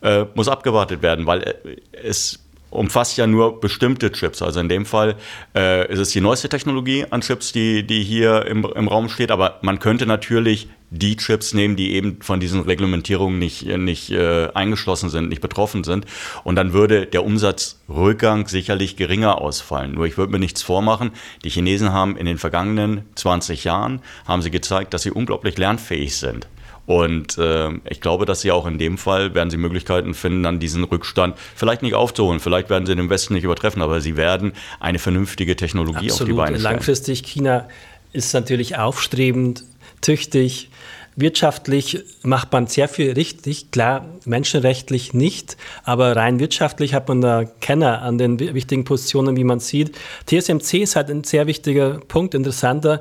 äh, 0.00 0.24
muss 0.34 0.48
abgewartet 0.48 1.02
werden, 1.02 1.26
weil 1.26 1.42
äh, 1.42 1.54
es 1.92 2.45
umfasst 2.76 3.16
ja 3.16 3.26
nur 3.26 3.60
bestimmte 3.60 4.12
Chips. 4.12 4.42
Also 4.42 4.60
in 4.60 4.68
dem 4.68 4.86
Fall 4.86 5.16
äh, 5.54 5.90
ist 5.90 5.98
es 5.98 6.10
die 6.10 6.20
neueste 6.20 6.48
Technologie 6.48 7.04
an 7.10 7.20
Chips, 7.20 7.52
die, 7.52 7.86
die 7.86 8.02
hier 8.02 8.46
im, 8.46 8.64
im 8.64 8.88
Raum 8.88 9.08
steht. 9.08 9.30
Aber 9.30 9.58
man 9.62 9.78
könnte 9.78 10.06
natürlich 10.06 10.68
die 10.90 11.16
Chips 11.16 11.52
nehmen, 11.52 11.76
die 11.76 11.94
eben 11.94 12.22
von 12.22 12.38
diesen 12.38 12.60
Reglementierungen 12.60 13.38
nicht, 13.38 13.66
nicht 13.66 14.10
äh, 14.10 14.48
eingeschlossen 14.54 15.10
sind, 15.10 15.28
nicht 15.28 15.40
betroffen 15.40 15.84
sind. 15.84 16.06
Und 16.44 16.56
dann 16.56 16.72
würde 16.72 17.06
der 17.06 17.24
Umsatzrückgang 17.24 18.46
sicherlich 18.46 18.96
geringer 18.96 19.40
ausfallen. 19.40 19.92
Nur 19.92 20.06
ich 20.06 20.16
würde 20.16 20.32
mir 20.32 20.38
nichts 20.38 20.62
vormachen. 20.62 21.10
Die 21.44 21.50
Chinesen 21.50 21.92
haben 21.92 22.16
in 22.16 22.26
den 22.26 22.38
vergangenen 22.38 23.02
20 23.16 23.64
Jahren, 23.64 24.00
haben 24.26 24.42
sie 24.42 24.50
gezeigt, 24.50 24.94
dass 24.94 25.02
sie 25.02 25.10
unglaublich 25.10 25.58
lernfähig 25.58 26.16
sind. 26.16 26.46
Und 26.86 27.36
äh, 27.36 27.70
ich 27.88 28.00
glaube, 28.00 28.26
dass 28.26 28.40
sie 28.40 28.52
auch 28.52 28.66
in 28.66 28.78
dem 28.78 28.96
Fall 28.96 29.34
werden 29.34 29.50
sie 29.50 29.56
Möglichkeiten 29.56 30.14
finden, 30.14 30.44
dann 30.44 30.60
diesen 30.60 30.84
Rückstand 30.84 31.36
vielleicht 31.54 31.82
nicht 31.82 31.94
aufzuholen. 31.94 32.38
Vielleicht 32.38 32.70
werden 32.70 32.86
sie 32.86 32.94
den 32.94 33.10
Westen 33.10 33.34
nicht 33.34 33.44
übertreffen, 33.44 33.82
aber 33.82 34.00
sie 34.00 34.16
werden 34.16 34.52
eine 34.78 34.98
vernünftige 35.00 35.56
Technologie 35.56 36.10
Absolut. 36.10 36.20
auf 36.20 36.26
die 36.26 36.32
Beine 36.32 36.58
stellen. 36.58 36.72
Langfristig 36.74 37.24
China 37.24 37.68
ist 38.12 38.32
natürlich 38.32 38.78
aufstrebend 38.78 39.64
tüchtig. 40.00 40.70
Wirtschaftlich 41.18 42.04
macht 42.22 42.52
man 42.52 42.66
sehr 42.66 42.88
viel 42.88 43.12
richtig, 43.12 43.70
klar, 43.70 44.04
menschenrechtlich 44.26 45.14
nicht, 45.14 45.56
aber 45.82 46.14
rein 46.14 46.38
wirtschaftlich 46.38 46.92
hat 46.92 47.08
man 47.08 47.22
da 47.22 47.44
Kenner 47.44 48.02
an 48.02 48.18
den 48.18 48.38
wichtigen 48.38 48.84
Positionen, 48.84 49.34
wie 49.34 49.44
man 49.44 49.58
sieht. 49.58 49.96
TSMC 50.26 50.82
ist 50.82 50.94
halt 50.94 51.10
ein 51.10 51.24
sehr 51.24 51.46
wichtiger 51.46 52.00
Punkt, 52.06 52.34
interessanter. 52.34 53.00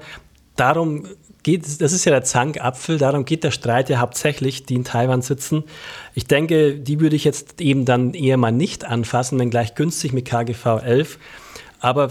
Darum 0.55 1.07
geht, 1.45 1.79
das 1.79 1.93
ist 1.93 2.05
ja 2.05 2.11
der 2.11 2.23
Zankapfel, 2.23 2.97
darum 2.97 3.23
geht 3.23 3.43
der 3.43 3.51
Streit 3.51 3.87
ja 3.89 3.99
hauptsächlich, 3.99 4.65
die 4.65 4.73
in 4.73 4.83
Taiwan 4.83 5.21
sitzen. 5.21 5.63
Ich 6.15 6.25
denke, 6.25 6.73
die 6.73 6.99
würde 6.99 7.15
ich 7.15 7.23
jetzt 7.23 7.61
eben 7.61 7.85
dann 7.85 8.15
eher 8.15 8.37
mal 8.37 8.51
nicht 8.51 8.83
anfassen, 8.83 9.37
wenn 9.37 9.51
gleich 9.51 9.75
günstig 9.75 10.11
mit 10.11 10.25
KGV 10.25 10.65
11. 10.83 11.19
Aber 11.79 12.09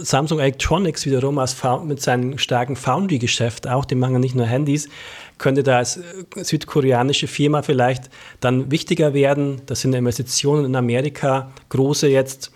Samsung 0.00 0.40
Electronics 0.40 1.06
wiederum 1.06 1.40
mit 1.86 2.02
seinem 2.02 2.38
starken 2.38 2.74
Foundry-Geschäft, 2.74 3.68
auch 3.68 3.84
die 3.84 3.94
machen 3.94 4.18
nicht 4.18 4.34
nur 4.34 4.46
Handys, 4.46 4.88
könnte 5.38 5.62
da 5.62 5.78
als 5.78 5.98
äh, 5.98 6.02
südkoreanische 6.42 7.28
Firma 7.28 7.62
vielleicht 7.62 8.10
dann 8.40 8.72
wichtiger 8.72 9.14
werden. 9.14 9.62
Das 9.66 9.82
sind 9.82 9.94
Investitionen 9.94 10.64
in 10.64 10.74
Amerika, 10.74 11.52
große 11.68 12.08
jetzt 12.08 12.50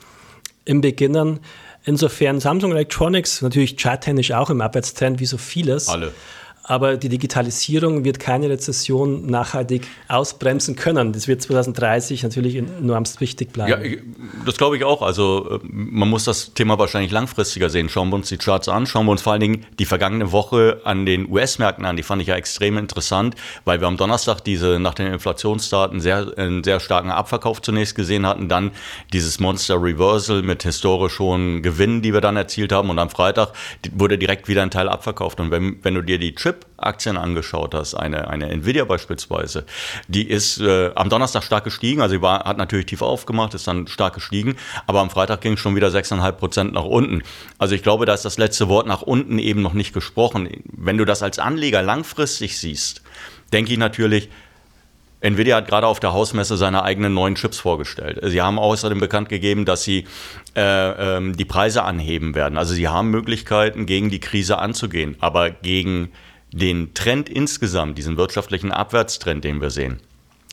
im 0.64 0.80
Beginnen. 0.80 1.38
Insofern 1.87 2.40
Samsung 2.40 2.73
Electronics 2.73 3.43
natürlich 3.43 3.76
charttechnisch 3.76 4.33
auch 4.33 4.50
im 4.50 4.61
Abwärtstrend 4.61 5.21
wie 5.21 5.26
so 5.26 5.38
vieles. 5.38 5.88
Alle 5.88 6.12
aber 6.68 6.96
die 6.96 7.08
Digitalisierung 7.08 8.04
wird 8.04 8.18
keine 8.18 8.50
Rezession 8.50 9.26
nachhaltig 9.26 9.87
ausbremsen 10.08 10.75
können. 10.75 11.12
Das 11.12 11.28
wird 11.28 11.40
2030 11.40 12.25
natürlich 12.25 12.56
enormst 12.56 13.20
wichtig 13.20 13.52
bleiben. 13.52 13.70
Ja, 13.70 13.99
das 14.44 14.56
glaube 14.56 14.76
ich 14.76 14.82
auch. 14.82 15.00
Also 15.00 15.61
äh, 15.62 15.66
man 15.70 16.08
muss 16.08 16.25
das 16.25 16.54
Thema 16.54 16.76
wahrscheinlich 16.78 17.12
langfristiger 17.12 17.70
sehen. 17.70 17.88
Schauen 17.88 18.08
wir 18.08 18.16
uns 18.16 18.28
die 18.28 18.37
Charts 18.37 18.68
an, 18.68 18.87
schauen 18.87 19.06
wir 19.06 19.12
uns 19.12 19.23
vor 19.23 19.32
allen 19.32 19.40
Dingen 19.40 19.66
die 19.78 19.85
vergangene 19.85 20.32
Woche 20.32 20.80
an 20.82 21.06
den 21.06 21.30
US-Märkten 21.30 21.85
an. 21.85 21.96
Die 21.96 22.02
fand 22.02 22.20
ich 22.20 22.28
ja 22.28 22.35
extrem 22.35 22.78
interessant, 22.78 23.37
weil 23.64 23.80
wir 23.80 23.87
am 23.87 23.96
Donnerstag 23.96 24.40
diese 24.40 24.80
nach 24.80 24.94
den 24.94 25.12
Inflationsdaten 25.12 26.00
sehr, 26.00 26.32
einen 26.37 26.64
sehr 26.64 26.80
starken 26.80 27.11
Abverkauf 27.11 27.62
zunächst 27.62 27.94
gesehen 27.94 28.26
hatten, 28.26 28.49
dann 28.49 28.73
dieses 29.12 29.38
Monster 29.38 29.80
Reversal 29.80 30.42
mit 30.42 30.64
historisch 30.64 31.20
hohen 31.20 31.62
Gewinnen, 31.62 32.02
die 32.02 32.12
wir 32.12 32.20
dann 32.20 32.37
erzielt 32.37 32.73
haben 32.73 32.90
und 32.90 32.99
am 32.99 33.11
Freitag 33.11 33.52
wurde 33.92 34.18
direkt 34.18 34.49
wieder 34.49 34.62
ein 34.62 34.73
Teil 34.73 34.88
abverkauft. 34.88 35.38
Und 35.38 35.52
wenn, 35.52 35.78
wenn 35.82 35.94
du 35.94 36.02
dir 36.02 36.18
die 36.18 36.35
Chip 36.35 36.55
Chip-Aktien 36.56 37.16
angeschaut 37.16 37.75
hast, 37.75 37.94
eine, 37.94 38.28
eine 38.28 38.48
Nvidia 38.50 38.84
beispielsweise, 38.84 39.64
die 40.08 40.28
ist 40.28 40.60
äh, 40.60 40.90
am 40.94 41.08
Donnerstag 41.08 41.42
stark 41.42 41.64
gestiegen, 41.64 42.00
also 42.00 42.14
sie 42.14 42.22
war, 42.22 42.44
hat 42.44 42.58
natürlich 42.58 42.86
tief 42.86 43.02
aufgemacht, 43.02 43.54
ist 43.54 43.66
dann 43.66 43.86
stark 43.86 44.14
gestiegen, 44.14 44.56
aber 44.86 45.00
am 45.00 45.10
Freitag 45.10 45.40
ging 45.40 45.54
es 45.54 45.60
schon 45.60 45.76
wieder 45.76 45.88
6,5 45.88 46.32
Prozent 46.32 46.72
nach 46.72 46.84
unten. 46.84 47.22
Also 47.58 47.75
ich 47.75 47.82
glaube, 47.82 48.06
da 48.06 48.14
ist 48.14 48.25
das 48.25 48.38
letzte 48.38 48.68
Wort 48.68 48.86
nach 48.86 49.02
unten 49.02 49.38
eben 49.38 49.62
noch 49.62 49.75
nicht 49.75 49.92
gesprochen. 49.92 50.48
Wenn 50.64 50.98
du 50.98 51.04
das 51.04 51.22
als 51.22 51.38
Anleger 51.38 51.82
langfristig 51.82 52.58
siehst, 52.58 53.02
denke 53.52 53.72
ich 53.72 53.78
natürlich, 53.78 54.28
Nvidia 55.20 55.56
hat 55.56 55.66
gerade 55.66 55.86
auf 55.86 55.98
der 55.98 56.12
Hausmesse 56.12 56.56
seine 56.56 56.82
eigenen 56.82 57.14
neuen 57.14 57.36
Chips 57.36 57.58
vorgestellt. 57.58 58.20
Sie 58.22 58.42
haben 58.42 58.58
außerdem 58.58 59.00
bekannt 59.00 59.28
gegeben, 59.30 59.64
dass 59.64 59.82
sie 59.82 60.04
äh, 60.54 61.16
ähm, 61.16 61.36
die 61.36 61.46
Preise 61.46 61.84
anheben 61.84 62.34
werden. 62.34 62.58
Also 62.58 62.75
sie 62.75 62.86
haben 62.86 63.10
Möglichkeiten, 63.10 63.86
gegen 63.86 64.10
die 64.10 64.20
Krise 64.20 64.58
anzugehen, 64.58 65.16
aber 65.20 65.50
gegen 65.50 66.12
den 66.56 66.94
Trend 66.94 67.28
insgesamt, 67.28 67.98
diesen 67.98 68.16
wirtschaftlichen 68.16 68.72
Abwärtstrend, 68.72 69.44
den 69.44 69.60
wir 69.60 69.70
sehen, 69.70 70.00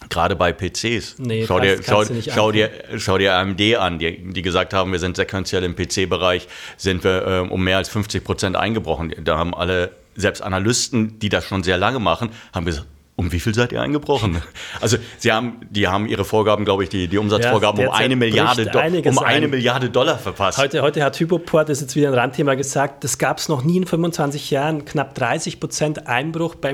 gerade 0.10 0.36
bei 0.36 0.52
PCs. 0.52 1.16
Nee, 1.20 1.46
schau, 1.48 1.60
dir, 1.62 1.82
schau, 1.82 2.04
schau, 2.04 2.52
dir, 2.52 2.70
schau 2.98 3.18
dir 3.18 3.36
AMD 3.36 3.62
an, 3.78 4.00
die, 4.00 4.34
die 4.34 4.42
gesagt 4.42 4.74
haben, 4.74 4.92
wir 4.92 5.00
sind 5.00 5.16
sequenziell 5.16 5.64
im 5.64 5.76
PC-Bereich, 5.76 6.48
sind 6.78 7.04
wir 7.04 7.28
äh, 7.28 7.40
um 7.50 7.64
mehr 7.64 7.78
als 7.78 7.88
50 7.90 8.24
Prozent 8.24 8.56
eingebrochen. 8.58 9.14
Da 9.24 9.38
haben 9.38 9.56
alle, 9.56 9.92
selbst 10.16 10.42
Analysten, 10.42 11.20
die 11.20 11.30
das 11.30 11.46
schon 11.46 11.64
sehr 11.64 11.78
lange 11.78 12.00
machen, 12.00 12.30
haben 12.54 12.66
gesagt, 12.66 12.88
um 13.16 13.32
wie 13.32 13.40
viel 13.40 13.54
seid 13.54 13.72
ihr 13.72 13.82
eingebrochen? 13.82 14.42
Also 14.82 14.98
sie 15.18 15.32
haben, 15.32 15.62
die 15.70 15.88
haben 15.88 16.08
ihre 16.08 16.26
Vorgaben, 16.26 16.66
glaube 16.66 16.84
ich, 16.84 16.90
die, 16.90 17.08
die 17.08 17.18
Umsatzvorgaben 17.18 17.80
ja, 17.82 17.88
um 17.88 17.94
eine 17.94 18.16
Milliarde, 18.16 18.70
um 19.06 19.20
eine 19.20 19.48
Milliarde 19.48 19.90
Dollar 19.90 20.18
verpasst. 20.18 20.58
Heute, 20.58 20.82
heute 20.82 21.04
hat 21.04 21.20
Hypoport, 21.20 21.70
das 21.70 21.78
ist 21.78 21.84
jetzt 21.84 21.96
wieder 21.96 22.10
ein 22.10 22.14
Randthema, 22.14 22.56
gesagt, 22.56 23.04
das 23.04 23.18
gab 23.18 23.38
es 23.38 23.50
noch 23.50 23.64
nie 23.64 23.78
in 23.78 23.86
25 23.86 24.52
Jahren, 24.52 24.84
knapp 24.86 25.16
30 25.16 25.60
Prozent 25.60 26.08
Einbruch 26.08 26.56
bei 26.56 26.74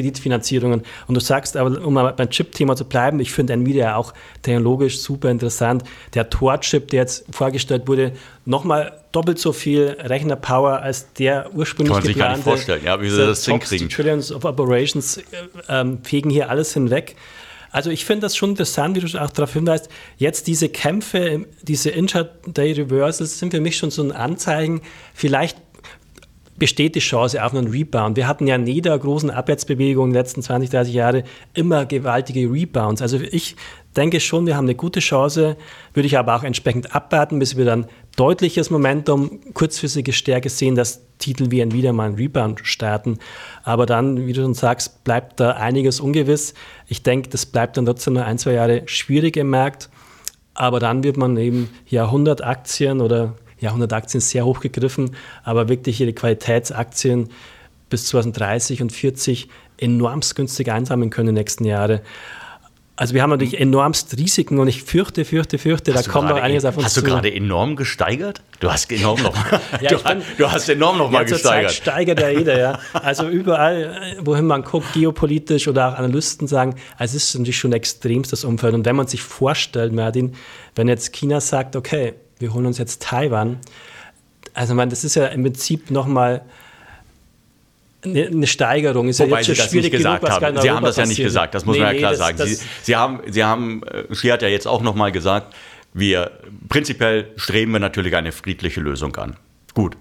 Immobilienkreditfinanzierungen. 0.00 0.82
Und 1.06 1.14
du 1.14 1.20
sagst, 1.20 1.56
aber 1.56 1.84
um 1.84 1.94
mal 1.94 2.12
beim 2.12 2.30
Chip-Thema 2.30 2.76
zu 2.76 2.84
bleiben, 2.84 3.20
ich 3.20 3.32
finde 3.32 3.52
Nvidia 3.52 3.96
auch 3.96 4.12
technologisch 4.42 5.00
super 5.00 5.30
interessant. 5.30 5.84
Der 6.14 6.30
Tor-Chip, 6.30 6.88
der 6.88 7.00
jetzt 7.00 7.24
vorgestellt 7.30 7.86
wurde, 7.86 8.12
nochmal 8.44 8.92
doppelt 9.12 9.38
so 9.38 9.52
viel 9.52 9.96
Rechnerpower 10.00 10.80
als 10.82 11.12
der 11.14 11.50
ursprünglich 11.54 11.92
Kann 11.92 12.02
man 12.02 12.06
sich 12.06 12.16
gar 12.18 12.32
nicht 12.32 12.44
vorstellen, 12.44 12.84
ja, 12.84 13.00
wie 13.00 13.10
sie 13.10 13.18
das 13.18 13.44
hinkriegen. 13.44 13.88
Trillions 13.88 14.32
of 14.32 14.44
Operations 14.44 15.18
äh, 15.18 15.22
ähm, 15.68 15.98
fegen 16.02 16.30
hier 16.30 16.50
alles 16.50 16.74
hinweg. 16.74 17.16
Also 17.72 17.90
ich 17.90 18.04
finde 18.04 18.22
das 18.22 18.36
schon 18.36 18.50
interessant, 18.50 18.96
wie 18.96 19.00
du 19.00 19.20
auch 19.20 19.30
darauf 19.30 19.52
hinweist. 19.52 19.88
Jetzt 20.16 20.48
diese 20.48 20.68
Kämpfe, 20.68 21.46
diese 21.62 21.90
Intraday 21.90 22.72
Reversals 22.72 23.38
sind 23.38 23.52
für 23.52 23.60
mich 23.60 23.76
schon 23.76 23.92
so 23.92 24.02
ein 24.02 24.10
Anzeichen. 24.10 24.80
Vielleicht 25.14 25.56
besteht 26.60 26.94
die 26.94 27.00
Chance 27.00 27.44
auf 27.44 27.52
einen 27.52 27.66
Rebound. 27.66 28.16
Wir 28.16 28.28
hatten 28.28 28.46
ja 28.46 28.54
in 28.54 28.66
jeder 28.66 28.96
großen 28.96 29.30
Abwärtsbewegung 29.30 30.06
in 30.06 30.12
den 30.12 30.20
letzten 30.20 30.42
20, 30.42 30.70
30 30.70 30.94
Jahren 30.94 31.22
immer 31.54 31.86
gewaltige 31.86 32.48
Rebounds. 32.48 33.02
Also 33.02 33.18
ich 33.18 33.56
denke 33.96 34.20
schon, 34.20 34.46
wir 34.46 34.56
haben 34.56 34.66
eine 34.66 34.76
gute 34.76 35.00
Chance, 35.00 35.56
würde 35.94 36.06
ich 36.06 36.16
aber 36.16 36.36
auch 36.36 36.44
entsprechend 36.44 36.94
abwarten, 36.94 37.40
bis 37.40 37.56
wir 37.56 37.64
dann 37.64 37.86
deutliches 38.14 38.70
Momentum, 38.70 39.40
kurzfristige 39.54 40.12
Stärke 40.12 40.50
sehen, 40.50 40.76
dass 40.76 41.00
Titel 41.18 41.50
wie 41.50 41.62
ein 41.62 41.72
wieder 41.72 41.92
mal 41.92 42.10
ein 42.10 42.14
Rebound 42.14 42.60
starten. 42.62 43.18
Aber 43.64 43.86
dann, 43.86 44.26
wie 44.26 44.32
du 44.32 44.42
schon 44.42 44.54
sagst, 44.54 45.02
bleibt 45.02 45.40
da 45.40 45.52
einiges 45.52 45.98
ungewiss. 45.98 46.54
Ich 46.86 47.02
denke, 47.02 47.30
das 47.30 47.46
bleibt 47.46 47.76
dann 47.76 47.86
trotzdem 47.86 48.14
noch 48.14 48.24
ein, 48.24 48.38
zwei 48.38 48.52
Jahre 48.52 48.82
schwierig 48.86 49.36
im 49.36 49.50
Markt. 49.50 49.90
Aber 50.54 50.78
dann 50.78 51.02
wird 51.02 51.16
man 51.16 51.36
eben 51.36 51.70
Jahrhundertaktien 51.86 53.00
oder 53.00 53.34
Jahrhundertaktien 53.60 54.20
sehr 54.20 54.44
hoch 54.44 54.60
gegriffen, 54.60 55.16
aber 55.44 55.68
wirklich 55.68 55.98
die 55.98 56.12
Qualitätsaktien 56.12 57.28
bis 57.88 58.06
2030 58.06 58.82
und 58.82 58.92
40 58.92 59.48
enormst 59.78 60.34
günstig 60.36 60.70
einsammeln 60.70 61.10
können 61.10 61.28
in 61.28 61.34
den 61.34 61.40
nächsten 61.40 61.64
Jahren. 61.64 62.00
Also 63.00 63.14
wir 63.14 63.22
haben 63.22 63.30
natürlich 63.30 63.58
enormst 63.58 64.14
Risiken 64.18 64.58
und 64.58 64.68
ich 64.68 64.82
fürchte, 64.82 65.24
fürchte, 65.24 65.56
fürchte, 65.56 65.94
hast 65.94 66.06
da 66.06 66.12
kommt 66.12 66.28
noch 66.28 66.36
einiges 66.36 66.66
auf 66.66 66.76
uns 66.76 66.84
Hast 66.84 66.98
du 66.98 67.02
gerade 67.02 67.32
enorm 67.32 67.74
gesteigert? 67.74 68.42
Du 68.60 68.70
hast 68.70 68.92
enorm 68.92 69.22
noch, 69.22 69.34
ja, 69.80 69.88
du, 69.88 70.02
bin, 70.02 70.20
du, 70.36 70.52
hast 70.52 70.68
enorm 70.68 70.98
noch 70.98 71.10
mal 71.10 71.24
gesteigert. 71.24 71.70
Zeit 71.70 71.80
steigert 71.80 72.20
ja 72.20 72.28
jeder, 72.28 72.58
ja. 72.58 72.78
Also 72.92 73.26
überall, 73.26 74.18
wohin 74.20 74.44
man 74.44 74.64
guckt, 74.64 74.92
geopolitisch 74.92 75.66
oder 75.66 75.88
auch 75.88 75.94
Analysten 75.94 76.46
sagen, 76.46 76.74
also 76.98 77.16
es 77.16 77.24
ist 77.24 77.34
natürlich 77.36 77.58
schon 77.58 77.72
extremstes 77.72 78.44
Umfeld. 78.44 78.74
Und 78.74 78.84
wenn 78.84 78.96
man 78.96 79.06
sich 79.06 79.22
vorstellt, 79.22 79.94
Martin, 79.94 80.34
wenn 80.74 80.86
jetzt 80.86 81.14
China 81.14 81.40
sagt, 81.40 81.76
okay, 81.76 82.12
wir 82.40 82.52
holen 82.52 82.66
uns 82.66 82.78
jetzt 82.78 83.02
Taiwan, 83.02 83.60
also 84.52 84.74
man, 84.74 84.90
das 84.90 85.04
ist 85.04 85.14
ja 85.14 85.26
im 85.26 85.44
Prinzip 85.44 85.90
nochmal 85.90 86.38
mal 86.38 86.46
eine 88.04 88.46
Steigerung 88.46 89.08
ist 89.08 89.20
Wobei 89.20 89.30
ja 89.30 89.36
jetzt 89.38 89.46
Sie 89.46 89.54
das 89.54 89.72
nicht 89.72 89.90
gesagt 89.90 90.24
genug, 90.24 90.42
haben. 90.42 90.60
Sie 90.60 90.70
haben 90.70 90.84
das 90.84 90.96
ja 90.96 91.06
nicht 91.06 91.22
gesagt, 91.22 91.54
das 91.54 91.64
muss 91.64 91.76
nee, 91.76 91.82
man 91.82 91.94
ja 91.94 91.98
klar 91.98 92.12
nee, 92.12 92.18
das, 92.18 92.26
sagen. 92.26 92.38
Das 92.38 92.48
Sie, 92.48 92.66
Sie, 92.82 92.96
haben, 92.96 93.20
Sie 93.26 93.44
haben, 93.44 93.82
äh, 93.84 94.30
hat 94.30 94.42
ja 94.42 94.48
jetzt 94.48 94.66
auch 94.66 94.82
nochmal 94.82 95.12
gesagt, 95.12 95.54
wir 95.92 96.30
prinzipiell 96.68 97.28
streben 97.36 97.72
wir 97.72 97.80
natürlich 97.80 98.14
eine 98.16 98.32
friedliche 98.32 98.80
Lösung 98.80 99.14
an. 99.16 99.36
Gut. 99.74 99.96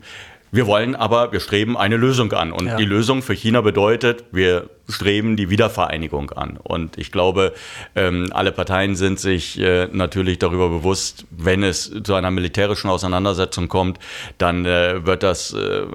Wir 0.51 0.68
wollen 0.68 0.96
aber, 0.96 1.32
wir 1.32 1.39
streben 1.39 1.77
eine 1.77 1.98
Lösung 1.98 2.32
an. 2.34 2.51
Und 2.51 2.68
ja. 2.68 2.75
die 2.75 2.86
Lösung 2.86 3.22
für 3.22 3.34
China 3.34 3.62
bedeutet, 3.62 4.25
wir 4.32 4.70
streben 4.88 5.36
die 5.36 5.50
Wiedervereinigung 5.50 6.32
an. 6.32 6.58
Und 6.58 6.98
ich 6.98 7.12
glaube, 7.12 7.53
ähm, 7.96 8.29
alle 8.32 8.51
Parteien 8.51 8.96
sind 8.96 9.20
sich 9.20 9.60
äh, 9.60 9.88
natürlich 9.91 10.39
darüber 10.39 10.70
bewusst, 10.70 11.25
wenn 11.29 11.63
es 11.63 11.91
zu 12.03 12.15
einer 12.15 12.32
militärischen 12.32 12.89
Auseinandersetzung 12.89 13.68
kommt, 13.68 14.00
dann 14.38 14.65
äh, 14.65 15.06
wird 15.06 15.24
das 15.24 15.53
äh, 15.53 15.86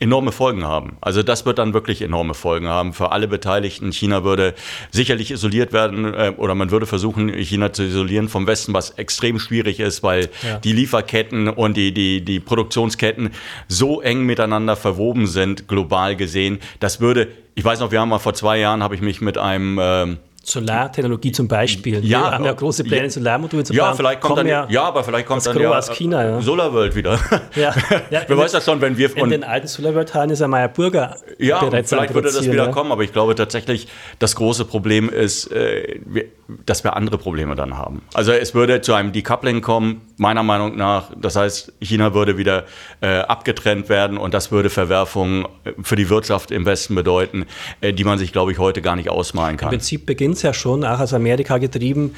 enorme 0.00 0.32
Folgen 0.32 0.64
haben. 0.64 0.96
Also 1.02 1.22
das 1.22 1.44
wird 1.44 1.58
dann 1.58 1.74
wirklich 1.74 2.00
enorme 2.00 2.32
Folgen 2.32 2.68
haben 2.68 2.94
für 2.94 3.12
alle 3.12 3.28
Beteiligten. 3.28 3.92
China 3.92 4.24
würde 4.24 4.54
sicherlich 4.90 5.30
isoliert 5.30 5.72
werden 5.74 6.12
äh, 6.14 6.32
oder 6.36 6.54
man 6.54 6.70
würde 6.70 6.86
versuchen, 6.86 7.28
China 7.28 7.72
zu 7.72 7.84
isolieren 7.84 8.28
vom 8.28 8.46
Westen, 8.46 8.72
was 8.72 8.90
extrem 8.92 9.38
schwierig 9.38 9.78
ist, 9.78 10.02
weil 10.02 10.30
ja. 10.42 10.58
die 10.58 10.72
Lieferketten 10.72 11.48
und 11.48 11.76
die, 11.76 11.92
die, 11.92 12.24
die 12.24 12.40
Produktionsketten 12.40 13.30
so 13.68 14.00
eng 14.00 14.24
miteinander 14.24 14.74
verwoben 14.74 15.26
sind, 15.26 15.68
global 15.68 16.16
gesehen. 16.16 16.60
Das 16.80 17.00
würde, 17.00 17.28
ich 17.54 17.64
weiß 17.64 17.80
noch, 17.80 17.92
wir 17.92 18.00
haben 18.00 18.08
mal 18.08 18.18
vor 18.18 18.34
zwei 18.34 18.58
Jahren, 18.58 18.82
habe 18.82 18.94
ich 18.94 19.02
mich 19.02 19.20
mit 19.20 19.36
einem... 19.38 19.78
Äh, 19.78 20.16
Solartechnologie 20.42 21.32
zum 21.32 21.48
Beispiel. 21.48 22.04
Ja, 22.04 22.20
wir 22.20 22.30
haben 22.30 22.44
ja 22.44 22.52
große 22.52 22.82
Pläne, 22.84 23.04
ja, 23.04 23.10
Solarmodule 23.10 23.64
zu 23.64 23.74
bauen. 23.74 23.78
Ja, 23.78 23.94
vielleicht 23.94 24.20
kommt 24.20 24.38
dann, 24.38 24.46
ja, 24.46 24.66
ja, 24.70 24.84
aber 24.84 25.04
vielleicht 25.04 25.26
kommt 25.26 25.44
dann 25.44 25.58
ja, 25.58 25.70
aus 25.70 25.90
China, 25.90 26.24
ja. 26.24 26.40
SolarWorld 26.40 26.96
wieder. 26.96 27.18
Ja, 27.54 27.74
ja 28.10 28.22
Wer 28.26 28.38
weiß 28.38 28.52
das 28.52 28.64
schon, 28.64 28.80
wenn 28.80 28.96
wir 28.96 29.10
von 29.10 29.24
in 29.24 29.30
den 29.30 29.44
alten 29.44 29.66
SolarWorld-Hallen 29.66 30.30
ist 30.30 30.40
ja 30.40 30.48
Meyer 30.48 30.68
Burger 30.68 31.16
Ja, 31.38 31.60
vielleicht 31.60 32.14
würde 32.14 32.32
das 32.32 32.50
wieder 32.50 32.68
kommen, 32.68 32.90
aber 32.90 33.02
ich 33.02 33.12
glaube 33.12 33.34
tatsächlich, 33.34 33.88
das 34.18 34.34
große 34.34 34.64
Problem 34.64 35.10
ist, 35.10 35.52
äh, 35.52 36.00
wir, 36.06 36.24
dass 36.66 36.84
wir 36.84 36.96
andere 36.96 37.18
Probleme 37.18 37.54
dann 37.54 37.76
haben. 37.76 38.02
Also 38.14 38.32
es 38.32 38.54
würde 38.54 38.80
zu 38.80 38.94
einem 38.94 39.12
Decoupling 39.12 39.60
kommen, 39.60 40.02
meiner 40.16 40.42
Meinung 40.42 40.76
nach. 40.76 41.10
Das 41.16 41.36
heißt, 41.36 41.72
China 41.80 42.14
würde 42.14 42.36
wieder 42.36 42.64
äh, 43.00 43.20
abgetrennt 43.20 43.88
werden 43.88 44.18
und 44.18 44.34
das 44.34 44.50
würde 44.50 44.70
Verwerfungen 44.70 45.46
für 45.82 45.96
die 45.96 46.08
Wirtschaft 46.08 46.50
im 46.50 46.66
Westen 46.66 46.94
bedeuten, 46.94 47.46
äh, 47.80 47.92
die 47.92 48.04
man 48.04 48.18
sich, 48.18 48.32
glaube 48.32 48.52
ich, 48.52 48.58
heute 48.58 48.82
gar 48.82 48.96
nicht 48.96 49.10
ausmalen 49.10 49.56
kann. 49.56 49.68
Im 49.68 49.78
Prinzip 49.78 50.06
beginnt 50.06 50.36
es 50.36 50.42
ja 50.42 50.52
schon, 50.52 50.84
auch 50.84 51.00
aus 51.00 51.14
Amerika 51.14 51.58
getrieben, 51.58 52.14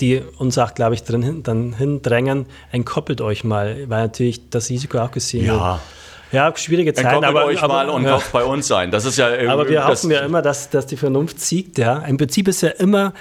die 0.00 0.22
uns 0.38 0.58
auch, 0.58 0.74
glaube 0.74 0.94
ich, 0.94 1.04
drin, 1.04 1.42
dann 1.42 1.74
hindrängen, 1.74 2.46
entkoppelt 2.72 3.20
euch 3.20 3.44
mal, 3.44 3.84
weil 3.88 4.02
natürlich 4.02 4.50
das 4.50 4.68
Risiko 4.68 4.98
auch 4.98 5.10
gesehen 5.10 5.46
ja. 5.46 5.52
wird. 5.52 5.80
Ja, 6.32 6.52
schwierige 6.56 6.92
Zeiten. 6.92 7.24
Aber 7.24 7.44
euch 7.44 7.62
aber, 7.62 7.74
mal 7.74 7.88
und 7.88 8.04
ja. 8.04 8.20
bei 8.32 8.42
uns 8.42 8.66
sein. 8.66 8.90
Das 8.90 9.04
ist 9.04 9.18
ja. 9.18 9.28
Aber 9.48 9.68
wir 9.68 9.86
hoffen 9.86 10.10
ja 10.10 10.20
immer, 10.20 10.42
dass, 10.42 10.68
dass 10.68 10.86
die 10.86 10.96
Vernunft 10.96 11.40
siegt. 11.40 11.78
Ja. 11.78 11.98
Im 11.98 12.16
Prinzip 12.16 12.48
ist 12.48 12.60
ja 12.62 12.70
immer 12.70 13.12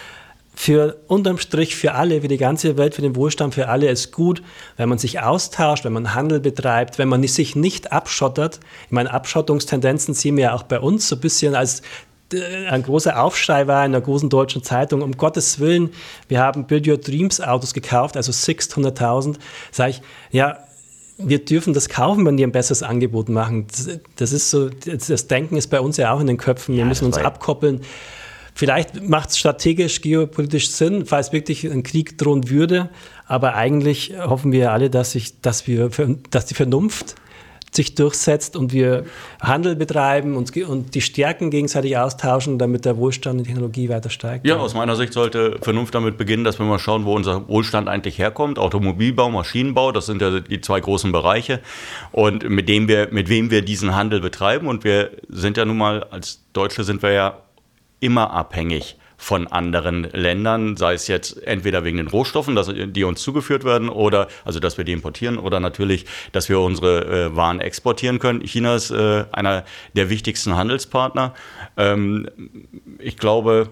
für 0.56 0.98
unterm 1.08 1.38
Strich 1.38 1.76
für 1.76 1.94
alle, 1.94 2.22
für 2.22 2.28
die 2.28 2.38
ganze 2.38 2.78
Welt, 2.78 2.96
für 2.96 3.02
den 3.02 3.16
Wohlstand, 3.16 3.56
für 3.56 3.70
alle 3.70 3.90
ist 3.90 4.12
gut, 4.12 4.44
wenn 4.78 4.90
man 4.90 4.98
sich 4.98 5.20
austauscht, 5.20 5.84
wenn 5.84 5.94
man 5.94 6.14
Handel 6.14 6.40
betreibt, 6.40 6.98
wenn 6.98 7.10
man 7.10 7.24
sich 7.24 7.56
nicht 7.56 7.92
abschottert. 7.92 8.60
Ich 8.86 8.92
meine, 8.92 9.12
Abschottungstendenzen 9.12 10.14
sehen 10.14 10.38
wir 10.38 10.44
ja 10.44 10.54
auch 10.54 10.64
bei 10.64 10.80
uns 10.80 11.08
so 11.08 11.16
ein 11.16 11.22
bisschen 11.22 11.56
als 11.56 11.82
äh, 12.34 12.68
ein 12.68 12.84
großer 12.84 13.22
Aufschrei 13.22 13.68
war 13.68 13.86
in 13.86 13.92
der 13.92 14.02
großen 14.02 14.30
deutschen 14.30 14.64
Zeitung, 14.64 15.02
um 15.02 15.18
Gottes 15.18 15.60
Willen, 15.60 15.92
wir 16.28 16.40
haben 16.40 16.68
Build 16.68 16.88
Your 16.88 16.98
Dreams 16.98 17.42
Autos 17.42 17.74
gekauft, 17.74 18.16
also 18.16 18.32
600.000. 18.32 19.38
Sage 19.72 19.92
ich, 19.92 20.02
ja, 20.32 20.60
wir 21.18 21.44
dürfen 21.44 21.74
das 21.74 21.90
kaufen, 21.90 22.26
wenn 22.26 22.38
die 22.38 22.44
ein 22.44 22.52
besseres 22.52 22.84
Angebot 22.84 23.30
machen. 23.30 23.68
Das, 23.68 24.00
das 24.16 24.32
ist 24.32 24.50
so, 24.50 24.70
das 24.70 25.28
Denken 25.28 25.58
ist 25.58 25.68
bei 25.68 25.80
uns 25.80 25.98
ja 25.98 26.12
auch 26.12 26.20
in 26.20 26.28
den 26.28 26.38
Köpfen. 26.38 26.74
Wir 26.74 26.82
ja, 26.82 26.88
müssen 26.88 27.06
uns 27.06 27.18
abkoppeln. 27.18 27.82
Vielleicht 28.56 29.08
macht 29.08 29.30
es 29.30 29.38
strategisch, 29.38 30.02
geopolitisch 30.02 30.70
Sinn, 30.70 31.06
falls 31.06 31.34
wirklich 31.34 31.66
ein 31.66 31.84
Krieg 31.84 32.18
drohen 32.18 32.50
würde. 32.50 32.90
Aber 33.26 33.56
eigentlich 33.56 34.14
hoffen 34.18 34.52
wir 34.52 34.72
alle, 34.72 34.90
dass, 34.90 35.16
ich, 35.16 35.42
dass, 35.42 35.68
wir, 35.68 35.90
dass 36.30 36.46
die 36.46 36.54
Vernunft 36.54 37.16
sich 37.76 37.96
durchsetzt 37.96 38.56
und 38.56 38.72
wir 38.72 39.06
Handel 39.42 39.76
betreiben 39.76 40.36
und, 40.36 40.56
und 40.58 40.96
die 40.96 41.02
Stärken 41.02 41.50
gegenseitig 41.50 41.98
austauschen, 41.98 42.60
damit 42.60 42.86
der 42.86 42.98
Wohlstand 42.98 43.40
in 43.40 43.46
Technologie 43.46 43.90
weiter 43.90 44.10
steigt. 44.10 44.46
Ja, 44.46 44.58
aus 44.58 44.74
meiner 44.74 44.96
Sicht 44.96 45.14
sollte 45.14 45.58
Vernunft 45.62 45.96
damit 45.96 46.18
beginnen, 46.18 46.44
dass 46.44 46.60
wir 46.60 46.66
mal 46.66 46.80
schauen, 46.80 47.06
wo 47.06 47.16
unser 47.16 47.48
Wohlstand 47.48 47.88
eigentlich 47.90 48.18
herkommt. 48.20 48.60
Automobilbau, 48.60 49.30
Maschinenbau, 49.30 49.92
das 49.92 50.06
sind 50.06 50.22
ja 50.22 50.40
die 50.40 50.62
zwei 50.62 50.80
großen 50.80 51.12
Bereiche 51.12 51.62
und 52.12 52.48
mit 52.50 52.70
dem 52.70 52.88
wir, 52.88 53.10
mit 53.12 53.30
wem 53.30 53.50
wir 53.52 53.64
diesen 53.64 53.96
Handel 53.96 54.22
betreiben. 54.22 54.68
Und 54.68 54.84
wir 54.84 55.12
sind 55.30 55.58
ja 55.58 55.66
nun 55.66 55.78
mal, 55.78 56.04
als 56.04 56.42
Deutsche 56.54 56.84
sind 56.84 57.02
wir 57.02 57.12
ja 57.12 57.43
immer 58.04 58.32
abhängig 58.32 58.98
von 59.16 59.48
anderen 59.48 60.04
Ländern, 60.12 60.76
sei 60.76 60.94
es 60.96 61.08
jetzt 61.08 61.42
entweder 61.48 61.86
wegen 61.86 61.96
den 61.96 62.08
Rohstoffen, 62.08 62.56
dass, 62.56 62.70
die 62.74 63.04
uns 63.06 63.22
zugeführt 63.22 63.64
werden, 63.64 63.88
oder 63.88 64.28
also 64.44 64.60
dass 64.60 64.78
wir 64.78 64.84
die 64.84 64.92
importieren, 64.92 65.38
oder 65.38 65.62
natürlich, 65.62 66.06
dass 66.34 66.50
wir 66.50 66.60
unsere 66.60 67.06
äh, 67.06 67.36
Waren 67.36 67.62
exportieren 67.62 68.20
können. 68.20 68.42
China 68.42 68.76
ist 68.76 68.92
äh, 68.92 69.24
einer 69.32 69.64
der 69.96 70.10
wichtigsten 70.10 70.58
Handelspartner. 70.58 71.34
Ähm, 71.78 72.28
ich 73.00 73.16
glaube, 73.16 73.70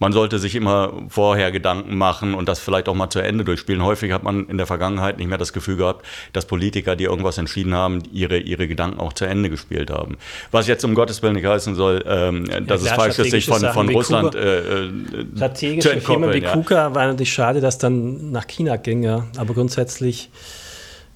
man 0.00 0.12
sollte 0.12 0.38
sich 0.38 0.56
immer 0.56 0.94
vorher 1.08 1.52
Gedanken 1.52 1.96
machen 1.96 2.34
und 2.34 2.48
das 2.48 2.58
vielleicht 2.58 2.88
auch 2.88 2.94
mal 2.94 3.10
zu 3.10 3.20
Ende 3.20 3.44
durchspielen. 3.44 3.84
Häufig 3.84 4.12
hat 4.12 4.22
man 4.22 4.48
in 4.48 4.56
der 4.56 4.66
Vergangenheit 4.66 5.18
nicht 5.18 5.28
mehr 5.28 5.36
das 5.36 5.52
Gefühl 5.52 5.76
gehabt, 5.76 6.06
dass 6.32 6.46
Politiker, 6.46 6.96
die 6.96 7.04
irgendwas 7.04 7.36
entschieden 7.36 7.74
haben, 7.74 8.02
ihre, 8.10 8.38
ihre 8.38 8.66
Gedanken 8.66 8.98
auch 8.98 9.12
zu 9.12 9.26
Ende 9.26 9.50
gespielt 9.50 9.90
haben. 9.90 10.16
Was 10.50 10.66
jetzt 10.66 10.84
um 10.86 10.94
Gottes 10.94 11.22
Willen 11.22 11.34
nicht 11.34 11.46
heißen 11.46 11.74
soll, 11.74 12.02
ähm, 12.08 12.46
ja, 12.46 12.60
dass 12.60 12.80
es 12.80 12.88
falsch 12.88 13.18
ist, 13.18 13.30
sich 13.30 13.44
von, 13.44 13.60
von 13.60 13.90
Russland 13.90 14.34
äh, 14.34 14.86
äh, 14.86 14.90
Strategische 15.36 16.00
Firmen 16.00 16.32
wie 16.32 16.38
ja. 16.38 16.52
KUKA 16.52 16.94
war 16.94 17.06
natürlich 17.06 17.32
schade, 17.32 17.60
dass 17.60 17.76
dann 17.76 18.32
nach 18.32 18.46
China 18.46 18.76
ging, 18.76 19.02
ja. 19.02 19.26
aber 19.36 19.52
grundsätzlich, 19.52 20.30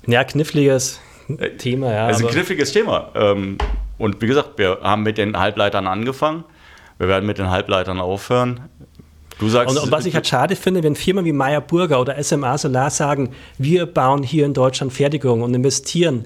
ja, 0.07 0.25
kniffliges 0.25 1.01
äh, 1.39 1.51
Thema. 1.57 1.91
Ja, 1.91 2.11
es 2.11 2.19
ist 2.19 2.27
ein 2.27 2.31
kniffliges 2.31 2.73
Thema. 2.73 3.11
Ähm, 3.15 3.57
und 3.97 4.21
wie 4.21 4.27
gesagt, 4.27 4.59
wir 4.59 4.81
haben 4.83 5.05
mit 5.05 5.17
den 5.17 5.39
Halbleitern 5.39 5.87
angefangen. 5.87 6.45
Wir 6.99 7.09
werden 7.09 7.27
mit 7.27 7.39
den 7.39 7.51
Halbleitern 7.51 7.99
aufhören. 8.01 8.69
Du 9.39 9.49
sagst, 9.49 9.77
und, 9.77 9.83
und, 9.83 9.91
was 9.91 10.07
ich 10.07 10.15
halt 10.15 10.27
schade 10.27 10.57
finde, 10.57 10.83
wenn 10.83 10.95
Firmen 10.95 11.25
wie 11.25 11.33
Meyer 11.33 11.61
Burger 11.61 12.01
oder 12.01 12.23
SMA 12.23 12.57
Solar 12.57 12.91
sagen, 12.91 13.31
wir 13.59 13.87
bauen 13.87 14.23
hier 14.23 14.47
in 14.47 14.55
Deutschland 14.55 14.93
Fertigung 14.93 15.43
und 15.43 15.55
investieren 15.55 16.25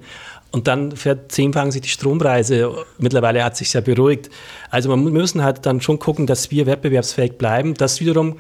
und 0.51 0.67
dann 0.67 0.93
verzehnfachen 0.93 1.71
sich 1.71 1.83
die 1.83 1.89
Strompreise. 1.89 2.85
Mittlerweile 2.99 3.45
hat 3.45 3.57
sich 3.57 3.73
ja 3.73 3.81
beruhigt. 3.81 4.31
Also 4.71 4.91
wir 4.91 4.97
müssen 4.97 5.43
halt 5.43 5.67
dann 5.67 5.81
schon 5.81 5.99
gucken, 5.99 6.27
dass 6.27 6.51
wir 6.51 6.67
wettbewerbsfähig 6.67 7.39
bleiben. 7.39 7.75
Das 7.75 8.01
wiederum 8.01 8.39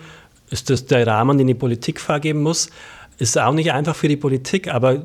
ist 0.50 0.70
das 0.70 0.86
der 0.86 1.06
Rahmen, 1.06 1.38
den 1.38 1.46
die 1.46 1.54
Politik 1.54 2.00
vorgeben 2.00 2.42
muss. 2.42 2.70
Ist 3.18 3.38
auch 3.38 3.52
nicht 3.52 3.72
einfach 3.72 3.96
für 3.96 4.08
die 4.08 4.16
Politik, 4.16 4.72
aber 4.72 5.02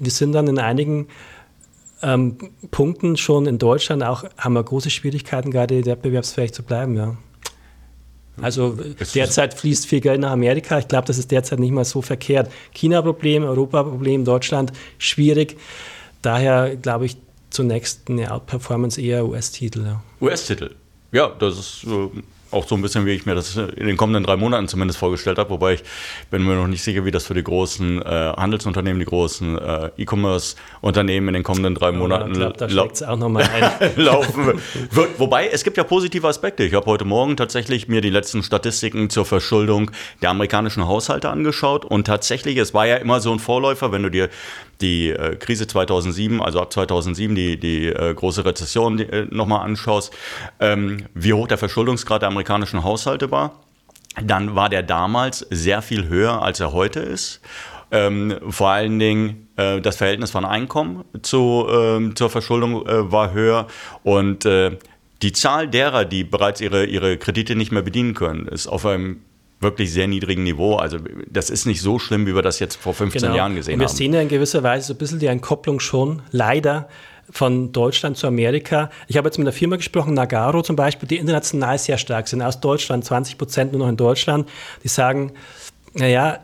wir 0.00 0.10
sind 0.10 0.32
dann 0.32 0.46
in 0.48 0.58
einigen 0.58 1.08
ähm, 2.02 2.38
Punkten 2.70 3.16
schon 3.16 3.46
in 3.46 3.58
Deutschland 3.58 4.02
auch, 4.02 4.24
haben 4.38 4.54
wir 4.54 4.62
große 4.62 4.90
Schwierigkeiten, 4.90 5.50
gerade 5.50 5.84
wettbewerbsfähig 5.84 6.52
zu 6.52 6.62
bleiben, 6.62 6.96
ja. 6.96 7.16
Also 8.42 8.76
derzeit 9.14 9.54
fließt 9.54 9.86
viel 9.86 10.00
Geld 10.00 10.20
nach 10.20 10.30
Amerika. 10.30 10.78
Ich 10.78 10.88
glaube, 10.88 11.06
das 11.06 11.18
ist 11.18 11.30
derzeit 11.30 11.58
nicht 11.58 11.72
mal 11.72 11.84
so 11.84 12.02
verkehrt. 12.02 12.50
China-Problem, 12.72 13.44
Europa-Problem, 13.44 14.24
Deutschland 14.24 14.72
schwierig. 14.98 15.56
Daher 16.22 16.76
glaube 16.76 17.06
ich 17.06 17.16
zunächst 17.50 18.08
eine 18.08 18.32
Outperformance 18.32 19.00
eher 19.00 19.26
US-Titel. 19.26 19.96
US-Titel, 20.20 20.74
ja, 21.12 21.28
das 21.38 21.58
ist 21.58 21.84
äh, 21.84 22.08
auch 22.50 22.66
so 22.66 22.74
ein 22.74 22.82
bisschen, 22.82 23.06
wie 23.06 23.12
ich 23.12 23.26
mir 23.26 23.34
das 23.34 23.56
in 23.56 23.86
den 23.86 23.96
kommenden 23.96 24.24
drei 24.24 24.36
Monaten 24.36 24.68
zumindest 24.68 24.98
vorgestellt 24.98 25.38
habe, 25.38 25.50
wobei 25.50 25.74
ich 25.74 25.82
bin 26.30 26.44
mir 26.44 26.54
noch 26.54 26.66
nicht 26.66 26.82
sicher, 26.82 27.04
wie 27.04 27.10
das 27.10 27.26
für 27.26 27.34
die 27.34 27.42
großen 27.42 28.02
äh, 28.02 28.32
Handelsunternehmen, 28.36 28.98
die 28.98 29.06
großen 29.06 29.58
äh, 29.58 29.90
E-Commerce-Unternehmen 29.96 31.28
in 31.28 31.34
den 31.34 31.42
kommenden 31.42 31.74
drei 31.74 31.92
Monaten 31.92 32.40
ja, 32.40 32.50
glaub, 32.50 32.94
da 32.94 33.10
auch 33.10 33.18
noch 33.18 33.28
mal 33.28 33.44
laufen 33.96 34.46
wird. 34.46 34.58
Wobei, 35.18 35.48
es 35.48 35.64
gibt 35.64 35.76
ja 35.76 35.84
positive 35.84 36.26
Aspekte. 36.26 36.64
Ich 36.64 36.74
habe 36.74 36.86
heute 36.86 37.04
Morgen 37.04 37.36
tatsächlich 37.36 37.88
mir 37.88 38.00
die 38.00 38.10
letzten 38.10 38.42
Statistiken 38.42 39.10
zur 39.10 39.24
Verschuldung 39.24 39.90
der 40.22 40.30
amerikanischen 40.30 40.86
Haushalte 40.86 41.30
angeschaut 41.30 41.84
und 41.84 42.06
tatsächlich, 42.06 42.56
es 42.56 42.74
war 42.74 42.86
ja 42.86 42.96
immer 42.96 43.20
so 43.20 43.32
ein 43.32 43.38
Vorläufer, 43.38 43.92
wenn 43.92 44.02
du 44.02 44.10
dir 44.10 44.28
die 44.80 45.10
äh, 45.10 45.36
Krise 45.36 45.66
2007, 45.66 46.40
also 46.40 46.60
ab 46.60 46.72
2007 46.72 47.34
die, 47.34 47.58
die 47.58 47.86
äh, 47.86 48.14
große 48.14 48.44
Rezession 48.44 48.98
äh, 48.98 49.26
nochmal 49.30 49.64
anschaust, 49.64 50.12
ähm, 50.60 51.06
wie 51.14 51.32
hoch 51.32 51.48
der 51.48 51.58
Verschuldungsgrad 51.58 52.22
der 52.22 52.28
amerikanischen 52.28 52.84
Haushalte 52.84 53.30
war, 53.30 53.60
dann 54.22 54.54
war 54.54 54.68
der 54.68 54.82
damals 54.82 55.40
sehr 55.50 55.82
viel 55.82 56.08
höher, 56.08 56.42
als 56.42 56.60
er 56.60 56.72
heute 56.72 57.00
ist. 57.00 57.40
Ähm, 57.90 58.36
vor 58.48 58.68
allen 58.68 58.98
Dingen 58.98 59.48
äh, 59.56 59.80
das 59.80 59.96
Verhältnis 59.96 60.30
von 60.30 60.44
Einkommen 60.44 61.04
zu, 61.22 61.66
ähm, 61.70 62.14
zur 62.16 62.28
Verschuldung 62.28 62.86
äh, 62.86 63.10
war 63.10 63.32
höher 63.32 63.66
und 64.02 64.44
äh, 64.44 64.76
die 65.22 65.32
Zahl 65.32 65.68
derer, 65.68 66.04
die 66.04 66.22
bereits 66.22 66.60
ihre, 66.60 66.84
ihre 66.84 67.16
Kredite 67.16 67.56
nicht 67.56 67.72
mehr 67.72 67.82
bedienen 67.82 68.14
können, 68.14 68.46
ist 68.46 68.66
auf 68.66 68.84
einem 68.86 69.20
wirklich 69.60 69.92
sehr 69.92 70.06
niedrigen 70.06 70.44
Niveau. 70.44 70.76
Also 70.76 70.98
das 71.28 71.50
ist 71.50 71.66
nicht 71.66 71.80
so 71.80 71.98
schlimm, 71.98 72.26
wie 72.26 72.34
wir 72.34 72.42
das 72.42 72.58
jetzt 72.58 72.76
vor 72.76 72.94
15 72.94 73.22
genau. 73.22 73.36
Jahren 73.36 73.54
gesehen 73.54 73.74
Und 73.74 73.80
wir 73.80 73.86
haben. 73.86 73.92
Wir 73.92 73.96
sehen 73.96 74.14
ja 74.14 74.20
in 74.20 74.28
gewisser 74.28 74.62
Weise 74.62 74.88
so 74.88 74.94
ein 74.94 74.98
bisschen 74.98 75.18
die 75.18 75.26
Entkopplung 75.26 75.80
schon, 75.80 76.22
leider, 76.30 76.88
von 77.30 77.72
Deutschland 77.72 78.16
zu 78.16 78.26
Amerika. 78.26 78.90
Ich 79.06 79.16
habe 79.16 79.28
jetzt 79.28 79.38
mit 79.38 79.46
einer 79.46 79.52
Firma 79.52 79.76
gesprochen, 79.76 80.14
Nagaro 80.14 80.62
zum 80.62 80.76
Beispiel, 80.76 81.08
die 81.08 81.16
international 81.16 81.78
sehr 81.78 81.98
stark 81.98 82.28
sind, 82.28 82.40
aus 82.40 82.60
Deutschland, 82.60 83.04
20 83.04 83.36
Prozent 83.36 83.72
nur 83.72 83.80
noch 83.80 83.88
in 83.88 83.96
Deutschland. 83.96 84.48
Die 84.82 84.88
sagen, 84.88 85.32
naja, 85.92 86.38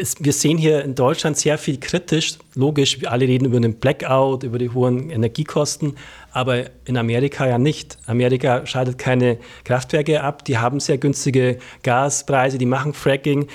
es, 0.00 0.16
wir 0.18 0.32
sehen 0.32 0.58
hier 0.58 0.82
in 0.82 0.94
Deutschland 0.94 1.36
sehr 1.36 1.58
viel 1.58 1.78
kritisch. 1.78 2.38
Logisch, 2.54 2.98
alle 3.06 3.26
reden 3.26 3.44
über 3.46 3.60
den 3.60 3.74
Blackout, 3.74 4.42
über 4.42 4.58
die 4.58 4.70
hohen 4.70 5.10
Energiekosten, 5.10 5.96
aber 6.32 6.64
in 6.84 6.96
Amerika 6.96 7.46
ja 7.46 7.58
nicht. 7.58 7.98
Amerika 8.06 8.66
schaltet 8.66 8.98
keine 8.98 9.38
Kraftwerke 9.64 10.22
ab, 10.22 10.44
die 10.44 10.58
haben 10.58 10.80
sehr 10.80 10.98
günstige 10.98 11.58
Gaspreise, 11.82 12.58
die 12.58 12.66
machen 12.66 12.94
Fracking. 12.94 13.46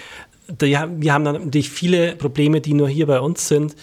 Die, 0.61 0.77
wir 0.97 1.13
haben 1.13 1.23
natürlich 1.23 1.69
viele 1.69 2.15
Probleme, 2.15 2.61
die 2.61 2.73
nur 2.73 2.87
hier 2.87 3.07
bei 3.07 3.19
uns 3.19 3.47
sind. 3.47 3.75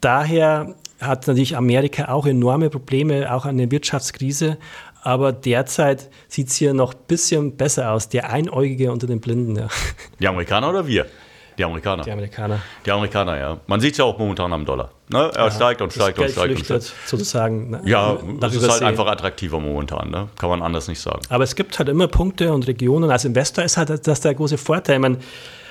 Daher 0.00 0.76
hat 1.00 1.26
natürlich 1.26 1.56
Amerika 1.56 2.08
auch 2.08 2.26
enorme 2.26 2.70
Probleme, 2.70 3.34
auch 3.34 3.44
eine 3.44 3.70
Wirtschaftskrise. 3.70 4.56
Aber 5.02 5.32
derzeit 5.32 6.08
sieht 6.28 6.48
es 6.48 6.56
hier 6.56 6.74
noch 6.74 6.94
ein 6.94 7.00
bisschen 7.06 7.56
besser 7.56 7.92
aus. 7.92 8.08
Der 8.08 8.30
Einäugige 8.30 8.90
unter 8.90 9.06
den 9.06 9.20
Blinden. 9.20 9.56
Ja. 9.56 9.68
Die 10.20 10.26
Amerikaner 10.26 10.70
oder 10.70 10.86
wir? 10.86 11.06
Die 11.58 11.64
Amerikaner. 11.64 12.02
Die 12.02 12.10
Amerikaner. 12.10 12.60
Die 12.84 12.90
Amerikaner, 12.90 13.38
ja. 13.38 13.56
Man 13.66 13.80
sieht 13.80 13.92
es 13.92 13.98
ja 13.98 14.04
auch 14.04 14.18
momentan 14.18 14.52
am 14.52 14.64
Dollar. 14.64 14.90
Ne? 15.08 15.30
Er 15.34 15.44
ja, 15.44 15.50
steigt 15.50 15.80
und 15.80 15.92
steigt 15.92 16.18
und 16.18 16.30
steigt. 16.30 16.58
und 16.58 16.64
steigt. 16.64 16.92
sozusagen. 17.06 17.70
Ne? 17.70 17.80
Ja, 17.84 18.18
das 18.40 18.54
ist 18.54 18.68
halt 18.68 18.82
einfach 18.82 19.06
attraktiver 19.06 19.58
momentan. 19.58 20.10
Ne? 20.10 20.28
Kann 20.38 20.50
man 20.50 20.62
anders 20.62 20.88
nicht 20.88 21.00
sagen. 21.00 21.20
Aber 21.28 21.44
es 21.44 21.56
gibt 21.56 21.78
halt 21.78 21.88
immer 21.88 22.08
Punkte 22.08 22.52
und 22.52 22.66
Regionen. 22.66 23.10
Als 23.10 23.24
Investor 23.24 23.64
ist 23.64 23.76
halt 23.76 24.06
das 24.06 24.20
der 24.20 24.34
große 24.34 24.58
Vorteil. 24.58 24.98
Meine, 24.98 25.18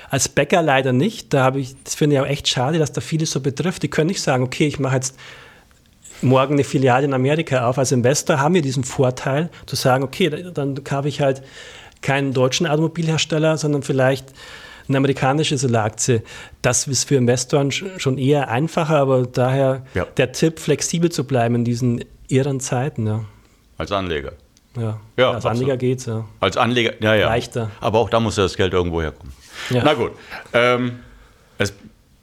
als 0.10 0.30
Bäcker 0.30 0.62
leider 0.62 0.94
nicht. 0.94 1.34
Da 1.34 1.44
habe 1.44 1.60
ich, 1.60 1.76
das 1.84 1.96
finde 1.96 2.16
ich 2.16 2.22
auch 2.22 2.28
echt 2.28 2.48
schade, 2.48 2.80
dass 2.80 2.92
da 2.92 3.02
viele 3.02 3.26
so 3.26 3.40
betrifft. 3.40 3.84
Die 3.84 3.90
können 3.90 4.08
nicht 4.08 4.22
sagen, 4.22 4.44
okay, 4.44 4.68
ich 4.68 4.80
mache 4.80 4.96
jetzt 4.96 5.18
morgen 6.22 6.54
eine 6.54 6.64
Filiale 6.64 7.06
in 7.06 7.14
Amerika 7.14 7.68
auf. 7.68 7.78
Als 7.78 7.92
Investor 7.92 8.40
haben 8.40 8.56
wir 8.56 8.62
diesen 8.62 8.84
Vorteil, 8.84 9.50
zu 9.66 9.76
sagen, 9.76 10.04
okay, 10.04 10.52
dann 10.54 10.84
kaufe 10.84 11.08
ich 11.08 11.22
halt 11.22 11.44
keinen 12.02 12.34
deutschen 12.34 12.68
Automobilhersteller, 12.68 13.58
sondern 13.58 13.84
vielleicht 13.84 14.28
eine 14.88 14.98
amerikanische 14.98 15.58
Solaraktie. 15.58 16.22
Das 16.62 16.88
ist 16.88 17.08
für 17.08 17.16
Investoren 17.16 17.72
schon 17.72 18.18
eher 18.18 18.50
einfacher, 18.50 18.98
aber 18.98 19.26
daher 19.26 19.86
ja. 19.94 20.06
der 20.18 20.32
Tipp, 20.32 20.60
flexibel 20.60 21.12
zu 21.12 21.24
bleiben 21.26 21.56
in 21.56 21.66
diesen 21.66 22.06
irren 22.28 22.60
Zeiten. 22.60 23.08
Ja. 23.08 23.26
Als 23.78 23.92
Anleger. 23.92 24.34
Ja, 24.78 25.00
ja 25.18 25.32
als 25.32 25.46
Anleger 25.46 25.78
geht 25.78 26.00
es, 26.00 26.06
ja. 26.06 26.26
Als 26.40 26.58
Anleger, 26.58 26.94
ja, 27.00 27.16
ja. 27.16 27.28
Leichter. 27.28 27.72
Aber 27.80 28.00
auch 28.00 28.10
da 28.10 28.20
muss 28.20 28.38
ja 28.38 28.44
das 28.44 28.58
Geld 28.58 28.74
irgendwo 28.74 29.02
herkommen. 29.02 29.34
Ja. 29.70 29.82
Na 29.84 29.94
gut. 29.94 30.12
Ähm, 30.54 31.00
es 31.58 31.74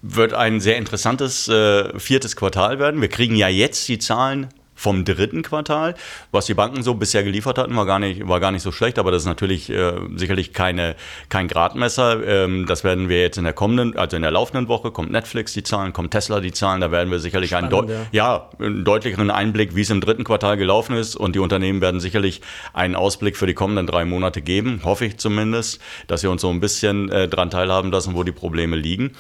wird 0.03 0.35
ein 0.35 0.61
sehr 0.61 0.77
interessantes 0.77 1.49
äh, 1.49 1.99
viertes 1.99 2.37
Quartal 2.37 2.79
werden. 2.79 3.01
Wir 3.01 3.09
kriegen 3.09 3.37
ja 3.37 3.49
jetzt 3.49 3.89
die 3.89 3.99
Zahlen 3.99 4.49
vom 4.83 5.05
dritten 5.05 5.43
Quartal. 5.43 5.95
Was 6.33 6.47
die 6.47 6.55
Banken 6.55 6.83
so 6.83 6.95
bisher 6.95 7.23
geliefert 7.23 7.57
hatten, 7.57 7.77
war 7.77 7.87
gar 7.87 8.01
nicht, 8.01 8.27
war 8.27 8.41
gar 8.41 8.51
nicht 8.51 8.63
so 8.63 8.73
schlecht, 8.73 8.99
aber 8.99 9.13
das 9.13 9.23
ist 9.23 9.29
natürlich 9.29 9.71
äh, 9.71 9.93
sicherlich 10.17 10.53
keine, 10.53 10.97
kein 11.29 11.47
Gradmesser. 11.47 12.27
Ähm, 12.27 12.67
das 12.67 12.83
werden 12.83 13.09
wir 13.09 13.21
jetzt 13.21 13.39
in 13.39 13.45
der 13.45 13.53
kommenden, 13.53 13.97
also 13.97 14.17
in 14.17 14.23
der 14.23 14.33
laufenden 14.33 14.67
Woche, 14.67 14.91
kommt 14.91 15.13
Netflix 15.13 15.53
die 15.53 15.63
Zahlen, 15.63 15.93
kommt 15.93 16.11
Tesla 16.11 16.41
die 16.41 16.51
Zahlen, 16.51 16.81
da 16.81 16.91
werden 16.91 17.13
wir 17.13 17.21
sicherlich 17.21 17.51
Spannend, 17.51 17.73
einen, 17.73 17.89
ja. 17.89 18.07
ja. 18.11 18.51
einen 18.59 18.85
deutlicheren 18.85 19.31
Einblick, 19.31 19.77
wie 19.77 19.83
es 19.83 19.91
im 19.91 20.01
dritten 20.01 20.25
Quartal 20.25 20.57
gelaufen 20.57 20.97
ist 20.97 21.15
und 21.15 21.37
die 21.37 21.39
Unternehmen 21.39 21.81
werden 21.81 22.01
sicherlich 22.01 22.41
einen 22.73 22.97
Ausblick 22.97 23.37
für 23.37 23.47
die 23.47 23.55
kommenden 23.55 23.87
drei 23.87 24.05
Monate 24.05 24.43
geben, 24.43 24.81
hoffe 24.85 25.05
ich 25.05 25.19
zumindest, 25.19 25.81
dass 26.09 26.23
sie 26.23 26.27
uns 26.27 26.43
so 26.43 26.51
ein 26.51 26.59
bisschen 26.59 27.09
äh, 27.09 27.29
dran 27.29 27.51
teilhaben 27.51 27.93
lassen, 27.93 28.17
wo 28.17 28.25
die 28.25 28.33
Probleme 28.33 28.75
liegen. 28.75 29.13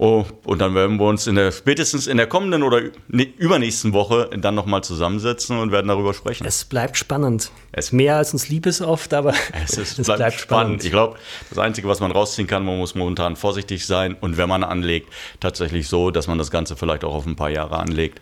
Oh, 0.00 0.24
und 0.44 0.60
dann 0.60 0.76
werden 0.76 1.00
wir 1.00 1.06
uns 1.06 1.26
in 1.26 1.34
der, 1.34 1.50
spätestens 1.50 2.06
in 2.06 2.18
der 2.18 2.28
kommenden 2.28 2.62
oder 2.62 2.80
übernächsten 3.08 3.92
Woche 3.92 4.30
dann 4.38 4.54
nochmal 4.54 4.84
zusammensetzen 4.84 5.58
und 5.58 5.72
werden 5.72 5.88
darüber 5.88 6.14
sprechen. 6.14 6.46
Es 6.46 6.64
bleibt 6.64 6.96
spannend. 6.96 7.50
Es 7.72 7.90
Mehr 7.90 8.16
als 8.16 8.32
uns 8.32 8.48
lieb 8.48 8.66
ist 8.66 8.80
oft, 8.80 9.12
aber 9.12 9.34
es, 9.64 9.76
ist, 9.76 9.98
es 9.98 10.06
bleibt, 10.06 10.18
bleibt, 10.18 10.40
spannend. 10.40 10.40
spannend. 10.40 10.84
Ich 10.84 10.90
glaube, 10.92 11.16
das 11.48 11.58
Einzige, 11.58 11.88
was 11.88 11.98
man 11.98 12.12
rausziehen 12.12 12.46
kann, 12.46 12.64
man 12.64 12.78
muss 12.78 12.94
momentan 12.94 13.34
vorsichtig 13.34 13.86
sein 13.86 14.14
und 14.20 14.36
wenn 14.36 14.48
man 14.48 14.62
anlegt, 14.62 15.12
tatsächlich 15.40 15.88
so, 15.88 16.12
dass 16.12 16.28
man 16.28 16.38
das 16.38 16.52
Ganze 16.52 16.76
vielleicht 16.76 17.02
auch 17.02 17.14
auf 17.14 17.26
ein 17.26 17.34
paar 17.34 17.50
Jahre 17.50 17.78
anlegt 17.78 18.20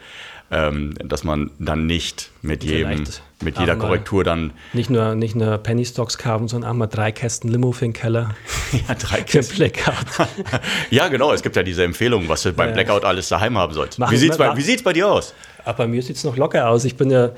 ähm, 0.50 0.94
dass 1.04 1.24
man 1.24 1.50
dann 1.58 1.86
nicht 1.86 2.30
mit 2.42 2.62
jedem, 2.62 3.04
mit 3.42 3.58
jeder 3.58 3.76
Korrektur 3.76 4.22
dann. 4.22 4.52
Nicht 4.72 4.90
nur, 4.90 5.14
nicht 5.14 5.34
nur 5.34 5.58
Penny 5.58 5.84
Stocks 5.84 6.18
kaufen, 6.18 6.48
sondern 6.48 6.70
auch 6.70 6.74
mal 6.74 6.86
drei 6.86 7.10
Kästen 7.12 7.50
Limo 7.50 7.72
für 7.72 7.86
den 7.86 7.92
Keller. 7.92 8.34
ja, 8.88 8.94
drei 8.94 9.20
Kästen. 9.22 9.56
Blackout. 9.56 10.28
ja, 10.90 11.08
genau. 11.08 11.32
Es 11.32 11.42
gibt 11.42 11.56
ja 11.56 11.62
diese 11.62 11.84
Empfehlung, 11.84 12.28
was 12.28 12.42
du 12.42 12.52
beim 12.52 12.72
Blackout 12.72 13.04
alles 13.04 13.28
daheim 13.28 13.58
haben 13.58 13.74
sollst. 13.74 13.98
Machen 13.98 14.12
wie 14.12 14.16
sieht 14.16 14.32
es 14.32 14.38
bei, 14.38 14.54
bei 14.84 14.92
dir 14.92 15.08
aus? 15.08 15.34
Aber 15.64 15.78
bei 15.78 15.86
mir 15.88 16.02
sieht 16.02 16.16
es 16.16 16.22
noch 16.22 16.36
locker 16.36 16.68
aus. 16.68 16.84
Ich 16.84 16.96
bin 16.96 17.10
ja 17.10 17.30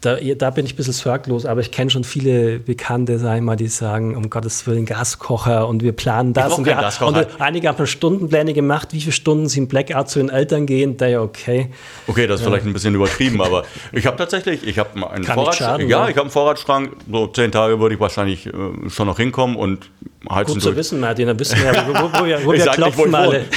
da, 0.00 0.16
da, 0.16 0.50
bin 0.50 0.64
ich 0.64 0.72
ein 0.72 0.76
bisschen 0.76 0.94
sorglos, 0.94 1.44
aber 1.44 1.60
ich 1.60 1.70
kenne 1.70 1.90
schon 1.90 2.04
viele 2.04 2.58
Bekannte, 2.58 3.18
sag 3.18 3.36
ich 3.36 3.42
mal, 3.42 3.56
die 3.56 3.68
sagen, 3.68 4.16
um 4.16 4.30
Gottes 4.30 4.66
Willen, 4.66 4.86
Gaskocher 4.86 5.68
und 5.68 5.82
wir 5.82 5.92
planen 5.92 6.32
das. 6.32 6.54
Und, 6.54 6.64
wir, 6.64 6.78
und 7.06 7.26
einige 7.38 7.68
haben 7.68 7.86
Stundenpläne 7.86 8.54
gemacht, 8.54 8.88
wie 8.92 9.00
viele 9.00 9.12
Stunden 9.12 9.48
sie 9.48 9.58
im 9.58 9.68
Blackout 9.68 10.08
zu 10.08 10.18
den 10.18 10.30
Eltern 10.30 10.64
gehen, 10.64 10.96
da 10.96 11.06
ja 11.06 11.20
okay. 11.20 11.70
Okay, 12.06 12.26
das 12.26 12.40
ist 12.40 12.46
ja. 12.46 12.50
vielleicht 12.50 12.66
ein 12.66 12.72
bisschen 12.72 12.94
übertrieben, 12.94 13.42
aber 13.42 13.64
ich 13.92 14.06
habe 14.06 14.16
tatsächlich, 14.16 14.66
ich 14.66 14.78
habe 14.78 15.10
einen 15.10 15.24
Vorratsschrank. 15.24 15.88
Ja, 15.88 16.08
ich 16.08 16.16
habe 16.16 16.22
einen 16.22 16.30
Vorratsschrank, 16.30 16.96
so 17.10 17.26
zehn 17.26 17.52
Tage 17.52 17.78
würde 17.78 17.94
ich 17.94 18.00
wahrscheinlich 18.00 18.46
äh, 18.46 18.52
schon 18.88 19.06
noch 19.06 19.18
hinkommen 19.18 19.56
und 19.56 19.90
heizen 20.30 20.54
Gut 20.54 20.62
zu 20.62 20.76
wissen, 20.76 21.00
Martin, 21.00 21.26
dann 21.26 21.38
wissen 21.38 21.58
wir, 21.62 21.72
wo, 21.72 21.94
wo, 21.94 22.20
wo, 22.20 22.24
wir, 22.24 22.44
wo 22.44 22.52
wir 22.54 22.64
klopfen 22.66 23.04
nicht, 23.04 23.14
alle. 23.14 23.44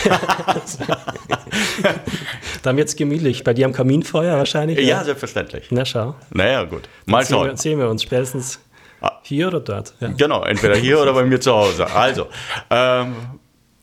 Dann 2.64 2.78
wird 2.78 2.88
es 2.88 2.96
gemütlich. 2.96 3.44
Bei 3.44 3.54
dir 3.54 3.66
am 3.66 3.74
Kaminfeuer 3.74 4.38
wahrscheinlich? 4.38 4.80
Ja, 4.80 4.98
ja, 4.98 5.04
selbstverständlich. 5.04 5.68
Na 5.70 5.86
schau. 5.86 6.16
Naja, 6.32 6.64
gut. 6.64 6.90
Mal 7.06 7.26
schauen. 7.26 7.44
Sehen 7.44 7.50
wir, 7.50 7.58
sehen 7.58 7.80
wir 7.80 7.90
uns 7.90 8.04
spätestens 8.04 8.60
ah. 9.02 9.12
hier 9.22 9.50
oder 9.50 9.60
dort. 9.60 9.94
Ja. 10.00 10.08
Genau, 10.08 10.44
entweder 10.44 10.76
hier 10.76 11.00
oder 11.00 11.14
bei 11.14 11.24
mir 11.24 11.40
zu 11.40 11.54
Hause. 11.54 11.86
Also, 11.94 12.28
ähm, 12.70 13.16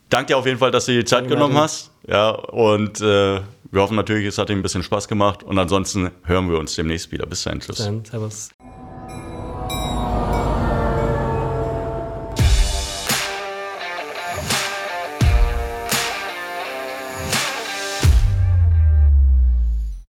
danke 0.09 0.27
dir 0.27 0.37
auf 0.37 0.45
jeden 0.45 0.57
Fall, 0.57 0.71
dass 0.71 0.85
du 0.85 0.91
dir 0.91 0.99
die 0.99 1.05
Zeit 1.05 1.21
danke 1.21 1.35
genommen 1.35 1.57
hast. 1.57 1.91
Ja, 2.07 2.31
und 2.31 2.99
äh, 3.01 3.39
wir 3.71 3.81
hoffen 3.81 3.95
natürlich, 3.95 4.25
es 4.25 4.37
hat 4.37 4.49
dir 4.49 4.53
ein 4.53 4.63
bisschen 4.63 4.83
Spaß 4.83 5.07
gemacht. 5.07 5.43
Und 5.43 5.57
ansonsten 5.59 6.11
hören 6.23 6.49
wir 6.49 6.57
uns 6.57 6.75
demnächst 6.75 7.11
wieder. 7.11 7.25
Bis 7.25 7.43
dahin. 7.43 7.59
Tschüss. 7.59 7.77
Dann, 7.77 8.03
servus. 8.03 8.49